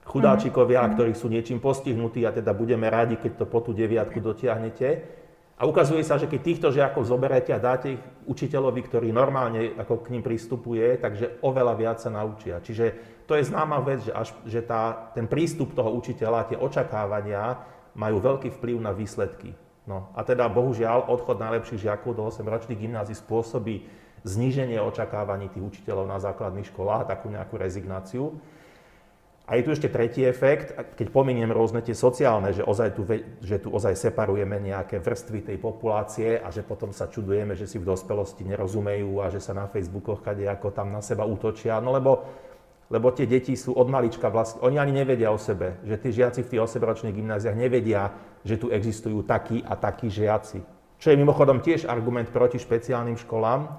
[0.05, 0.95] chudáčikovia, mm-hmm.
[0.95, 4.89] ktorí sú niečím postihnutí a teda budeme radi, keď to po tú deviatku dotiahnete.
[5.55, 10.03] A ukazuje sa, že keď týchto žiakov zoberete a dáte ich učiteľovi, ktorý normálne ako
[10.03, 12.59] k ním pristupuje, takže oveľa viac sa naučia.
[12.59, 12.85] Čiže
[13.23, 17.55] to je známa vec, že, až, že tá, ten prístup toho učiteľa, tie očakávania
[17.95, 19.55] majú veľký vplyv na výsledky.
[19.87, 23.87] No a teda bohužiaľ odchod najlepších žiakov do 8-ročných gymnázií spôsobí
[24.25, 28.33] zníženie očakávaní tých učiteľov na základných školách, takú nejakú rezignáciu.
[29.45, 33.05] A je tu ešte tretí efekt, keď pominiem rôzne tie sociálne, že, ozaj tu,
[33.45, 37.77] že tu ozaj separujeme nejaké vrstvy tej populácie a že potom sa čudujeme, že si
[37.77, 41.77] v dospelosti nerozumejú a že sa na Facebookoch kade ako tam na seba útočia.
[41.77, 42.25] No lebo,
[42.89, 46.41] lebo tie deti sú od malička vlastne, oni ani nevedia o sebe, že tí žiaci
[46.41, 50.65] v tých 8-ročných gymnáziách nevedia, že tu existujú takí a takí žiaci.
[50.97, 53.77] Čo je mimochodom tiež argument proti špeciálnym školám,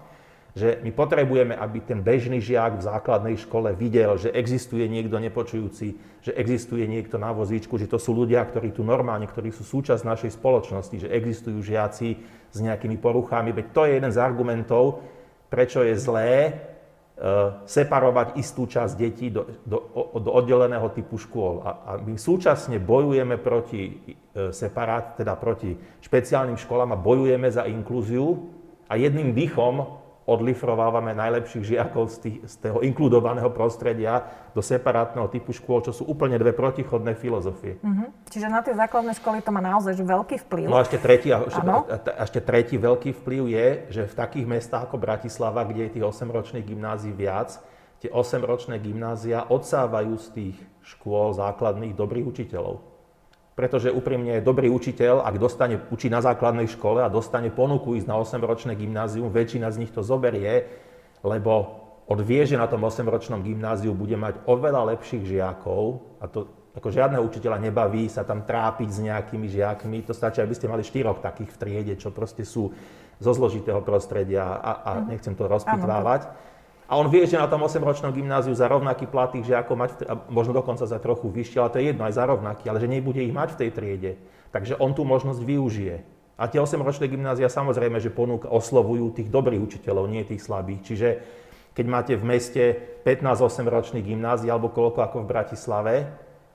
[0.56, 5.86] že my potrebujeme, aby ten bežný žiak v základnej škole videl, že existuje niekto nepočujúci,
[6.24, 10.08] že existuje niekto na vozíčku, že to sú ľudia, ktorí tu normálne, ktorí sú súčasť
[10.08, 12.08] našej spoločnosti, že existujú žiaci
[12.48, 13.52] s nejakými poruchami.
[13.52, 15.04] Veď to je jeden z argumentov,
[15.52, 16.52] prečo je zlé e,
[17.68, 21.68] separovať istú časť detí do, do, do oddeleného typu škôl.
[21.68, 23.92] A, a my súčasne bojujeme proti e,
[24.56, 28.56] separát, teda proti špeciálnym školám a bojujeme za inklúziu
[28.88, 35.54] a jedným dýchom odlifrovávame najlepších žiakov z, tých, z toho inkludovaného prostredia do separátneho typu
[35.54, 37.78] škôl, čo sú úplne dve protichodné filozofie.
[37.78, 38.26] Mm-hmm.
[38.26, 40.66] Čiže na tie základné školy to má naozaj veľký vplyv.
[40.66, 44.90] No a ešte tretí, a a ešte tretí veľký vplyv je, že v takých mestách
[44.90, 47.62] ako Bratislava, kde je tých 8-ročných gymnázií viac,
[48.02, 52.95] tie 8-ročné gymnázia odsávajú z tých škôl základných dobrých učiteľov.
[53.56, 58.20] Pretože úprimne dobrý učiteľ, ak dostane učiť na základnej škole a dostane ponuku ísť na
[58.20, 60.68] 8-ročné gymnázium, väčšina z nich to zoberie,
[61.24, 66.46] lebo on vie, že na tom 8-ročnom gymnáziu bude mať oveľa lepších žiakov a to
[66.76, 70.04] ako žiadneho učiteľa nebaví sa tam trápiť s nejakými žiakmi.
[70.04, 72.76] To stačí, aby ste mali štyroch takých v triede, čo proste sú
[73.16, 75.16] zo zložitého prostredia a, a mhm.
[75.16, 76.28] nechcem to rozpitvávať.
[76.86, 79.90] A on vie, že na tom 8-ročnom gymnáziu za rovnaký plat tých žiakov mať,
[80.30, 83.18] možno dokonca za trochu vyššie, ale to je jedno, aj za rovnaký, ale že nebude
[83.18, 84.12] ich mať v tej triede.
[84.54, 85.96] Takže on tú možnosť využije.
[86.38, 90.80] A tie 8-ročné gymnázia samozrejme, že ponúk oslovujú tých dobrých učiteľov, nie tých slabých.
[90.86, 91.08] Čiže
[91.74, 92.62] keď máte v meste
[93.02, 95.94] 15 8-ročných gymnázií alebo koľko ako v Bratislave,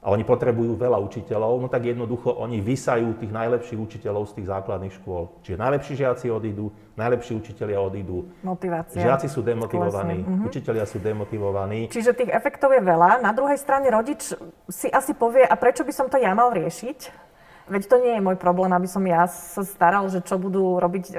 [0.01, 4.47] a oni potrebujú veľa učiteľov, no tak jednoducho oni vysajú tých najlepších učiteľov z tých
[4.49, 5.29] základných škôl.
[5.45, 8.25] Čiže najlepší žiaci odídu, najlepší učiteľia odídu.
[8.41, 8.97] Motivácia.
[8.97, 10.49] Žiaci sú demotivovaní, uh-huh.
[10.49, 11.85] učiteľia sú demotivovaní.
[11.93, 13.21] Čiže tých efektov je veľa.
[13.21, 14.33] Na druhej strane rodič
[14.65, 17.30] si asi povie, a prečo by som to ja mal riešiť?
[17.71, 21.05] Veď to nie je môj problém, aby som ja sa staral, že čo budú robiť
[21.07, 21.13] e,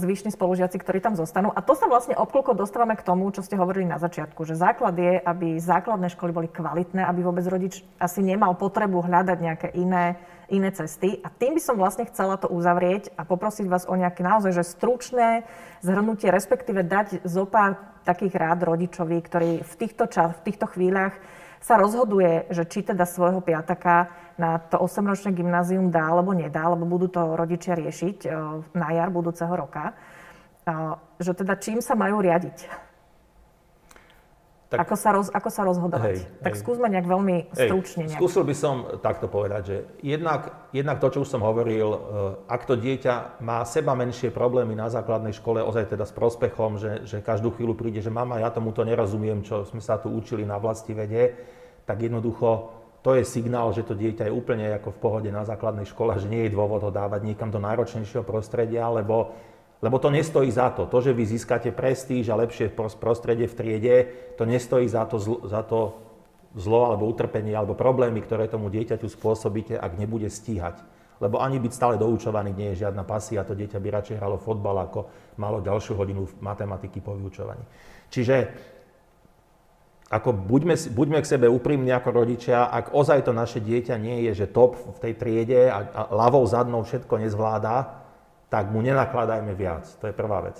[0.00, 1.52] zvyšní spolužiaci, ktorí tam zostanú.
[1.52, 4.96] A to sa vlastne obkloko dostávame k tomu, čo ste hovorili na začiatku, že základ
[4.96, 10.16] je, aby základné školy boli kvalitné, aby vôbec rodič asi nemal potrebu hľadať nejaké iné,
[10.48, 11.20] iné cesty.
[11.20, 14.64] A tým by som vlastne chcela to uzavrieť a poprosiť vás o nejaké naozaj že
[14.64, 15.44] stručné
[15.84, 17.76] zhrnutie, respektíve dať zo pár
[18.08, 21.12] takých rád rodičovi, ktorý v týchto, čas, v týchto chvíľach
[21.60, 24.08] sa rozhoduje, že či teda svojho piataka
[24.40, 28.28] na to 8-ročné gymnázium dá alebo nedá, lebo budú to rodičia riešiť e,
[28.72, 29.92] na jar budúceho roka,
[30.64, 30.74] e,
[31.20, 32.88] že teda čím sa majú riadiť.
[34.70, 36.14] Tak, ako, sa roz, ako sa rozhodovať?
[36.14, 36.60] Hej, tak hej.
[36.62, 38.06] skúsme nejak veľmi stručne.
[38.06, 38.22] Nejak.
[38.22, 41.98] Skúsil by som takto povedať, že jednak, jednak to, čo už som hovoril, e,
[42.46, 47.02] ak to dieťa má seba menšie problémy na základnej škole, ozaj teda s prospechom, že,
[47.02, 50.54] že každú chvíľu príde, že mama, ja tomuto nerozumiem, čo sme sa tu učili na
[50.62, 51.34] vlasti vede,
[51.82, 55.88] tak jednoducho to je signál, že to dieťa je úplne ako v pohode na základnej
[55.88, 59.32] škole, že nie je dôvod ho dávať niekam do náročnejšieho prostredia, lebo,
[59.80, 60.84] lebo to nestojí za to.
[60.84, 63.96] To, že vy získate prestíž a lepšie prostredie v triede,
[64.36, 65.16] to nestojí za to,
[65.48, 65.96] za to
[66.52, 70.84] zlo alebo utrpenie alebo problémy, ktoré tomu dieťaťu spôsobíte, ak nebude stíhať.
[71.20, 74.76] Lebo ani byť stále doučovaný nie je žiadna pasia, to dieťa by radšej hralo fotbal,
[74.88, 75.00] ako
[75.36, 77.60] malo ďalšiu hodinu matematiky po vyučovaní.
[78.08, 78.36] Čiže
[80.10, 84.42] ako buďme, buďme k sebe úprimní ako rodičia, ak ozaj to naše dieťa nie je,
[84.42, 88.02] že top v tej triede a, a ľavou zadnou všetko nezvláda,
[88.50, 89.86] tak mu nenakladajme viac.
[90.02, 90.58] To je prvá vec.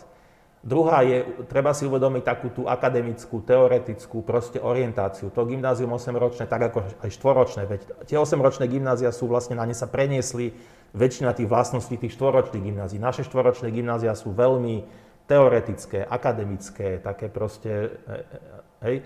[0.61, 5.33] Druhá je, treba si uvedomiť takú tú akademickú, teoretickú proste orientáciu.
[5.33, 9.73] To gymnázium 8-ročné, tak ako aj 4-ročné, veď tie 8-ročné gymnázia sú vlastne, na ne
[9.73, 10.53] sa preniesli
[10.93, 13.01] väčšina tých vlastností tých 4-ročných gymnázií.
[13.01, 14.85] Naše 4-ročné gymnázia sú veľmi
[15.25, 18.15] teoretické, akademické, také proste, e, e,
[18.85, 18.97] hej.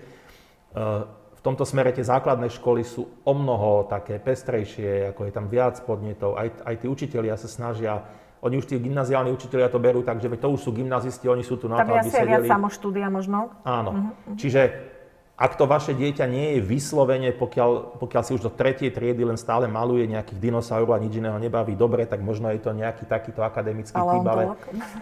[0.75, 5.79] V tomto smere tie základné školy sú o mnoho také pestrejšie, ako je tam viac
[5.87, 8.03] podnetov, aj, aj tí učitelia sa snažia
[8.45, 11.57] oni už tí gymnaziálni učiteľia to berú tak, že to už sú gymnazisti, oni sú
[11.57, 12.13] tu na to, aby sedeli.
[12.13, 13.49] Tam je viac samoštúdia možno?
[13.65, 13.91] Áno.
[13.97, 14.37] Uh-huh.
[14.37, 14.93] Čiže
[15.35, 19.35] ak to vaše dieťa nie je vyslovene, pokiaľ, pokiaľ si už do tretej triedy len
[19.35, 23.43] stále maluje nejakých dinosaurov a nič iného nebaví dobre, tak možno je to nejaký takýto
[23.43, 24.23] akademický ale typ.
[24.29, 24.43] Ale,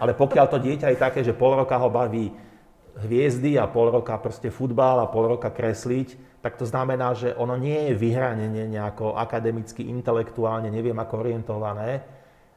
[0.00, 2.34] ale pokiaľ to dieťa je také, že pol roka ho baví
[3.00, 7.56] hviezdy a pol roka proste futbal a pol roka kresliť, tak to znamená, že ono
[7.58, 12.04] nie je vyhranenie nejako akademicky, intelektuálne, neviem ako orientované,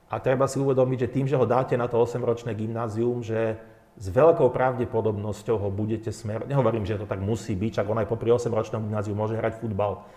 [0.07, 3.59] a treba si uvedomiť, že tým, že ho dáte na to 8-ročné gymnázium, že
[3.99, 6.47] s veľkou pravdepodobnosťou ho budete smer...
[6.47, 10.07] Nehovorím, že to tak musí byť, čak on aj popri 8-ročnom gymnáziu môže hrať futbal.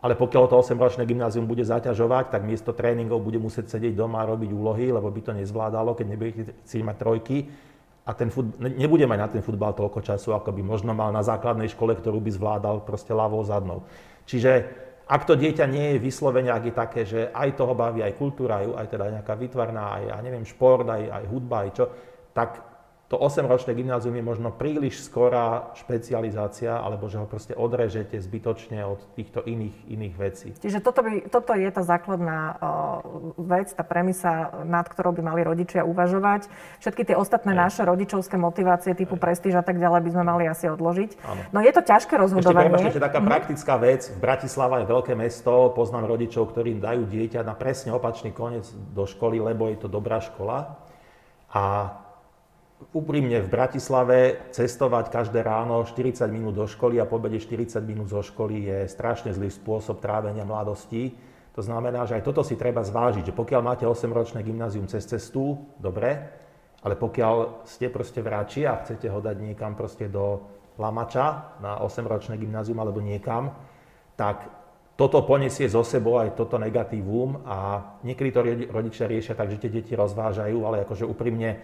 [0.00, 4.28] Ale pokiaľ to 8-ročné gymnázium bude zaťažovať, tak miesto tréningov bude musieť sedieť doma a
[4.32, 7.36] robiť úlohy, lebo by to nezvládalo, keď nebudete chcieť mať trojky.
[8.08, 8.48] A ten fut...
[8.56, 12.24] nebude mať na ten futbal toľko času, ako by možno mal na základnej škole, ktorú
[12.24, 13.84] by zvládal proste ľavou zadnou.
[14.24, 14.64] Čiže
[15.08, 18.64] ak to dieťa nie je vyslovene, ak je také, že aj toho baví aj kultúra,
[18.64, 21.84] aj, aj teda nejaká vytvarná, aj, ja neviem, šport, aj, aj hudba, aj čo,
[22.32, 22.50] tak
[23.08, 29.00] to 8-ročné gymnázium je možno príliš skorá špecializácia, alebo že ho proste odrežete zbytočne od
[29.16, 30.48] týchto iných, iných vecí.
[30.60, 35.40] Čiže toto, by, toto je tá základná uh, vec, tá premisa, nad ktorou by mali
[35.40, 36.52] rodičia uvažovať.
[36.84, 37.72] Všetky tie ostatné Aj.
[37.72, 39.24] naše rodičovské motivácie typu Aj.
[39.24, 41.10] prestíž a tak ďalej by sme mali asi odložiť.
[41.24, 41.40] Ano.
[41.56, 42.76] No je to ťažké rozhodovanie.
[42.76, 43.28] Ešte, ešte taká mm.
[43.32, 44.04] praktická vec.
[44.12, 49.08] V Bratislava je veľké mesto, poznám rodičov, ktorí dajú dieťa na presne opačný koniec do
[49.08, 50.76] školy, lebo je to dobrá škola.
[51.56, 51.64] A
[52.94, 58.22] úprimne v Bratislave cestovať každé ráno 40 minút do školy a po 40 minút zo
[58.22, 61.12] školy je strašne zlý spôsob trávenia mladosti.
[61.58, 65.58] To znamená, že aj toto si treba zvážiť, že pokiaľ máte 8-ročné gymnázium cez cestu,
[65.82, 66.22] dobre,
[66.86, 70.46] ale pokiaľ ste proste vrači a chcete ho dať niekam proste do
[70.78, 73.50] Lamača na 8-ročné gymnázium alebo niekam,
[74.14, 74.46] tak
[74.94, 79.82] toto poniesie zo sebou aj toto negatívum a niekedy to rodičia riešia tak, že tie
[79.82, 81.58] deti rozvážajú, ale akože úprimne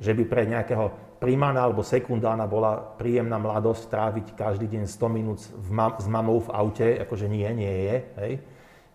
[0.00, 0.90] že by pre nejakého
[1.20, 6.88] primána alebo sekundána bola príjemná mladosť tráviť každý deň 100 minút s mamou v aute,
[7.04, 7.96] akože nie, nie je.
[8.16, 8.32] Hej.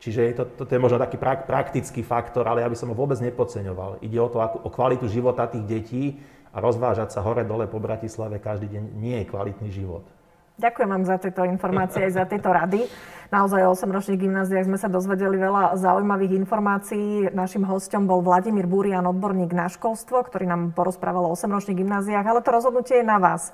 [0.02, 2.92] Čiže je to, to, to je možno taký pra, praktický faktor, ale ja by som
[2.92, 4.02] ho vôbec nepodceňoval.
[4.04, 6.04] Ide o to, ako, o kvalitu života tých detí
[6.52, 10.04] a rozvážať sa hore-dole po Bratislave každý deň nie je kvalitný život.
[10.56, 12.88] Ďakujem vám za tieto informácie aj za tieto rady.
[13.28, 17.28] Naozaj o 8-ročných gymnáziách sme sa dozvedeli veľa zaujímavých informácií.
[17.36, 22.40] Našim hostom bol Vladimír Búrian, odborník na školstvo, ktorý nám porozprával o 8-ročných gymnáziách, ale
[22.40, 23.52] to rozhodnutie je na vás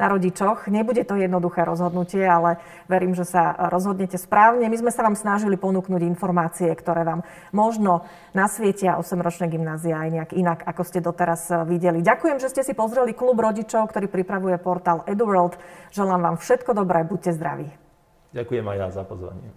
[0.00, 0.68] na rodičoch.
[0.68, 4.68] Nebude to jednoduché rozhodnutie, ale verím, že sa rozhodnete správne.
[4.68, 10.30] My sme sa vám snažili ponúknuť informácie, ktoré vám možno nasvietia 8-ročné gymnázia aj nejak
[10.32, 12.00] inak, ako ste doteraz videli.
[12.00, 15.58] Ďakujem, že ste si pozreli klub rodičov, ktorý pripravuje portál EduWorld.
[15.92, 17.68] Želám vám všetko dobré, buďte zdraví.
[18.32, 19.52] Ďakujem aj ja za pozvanie.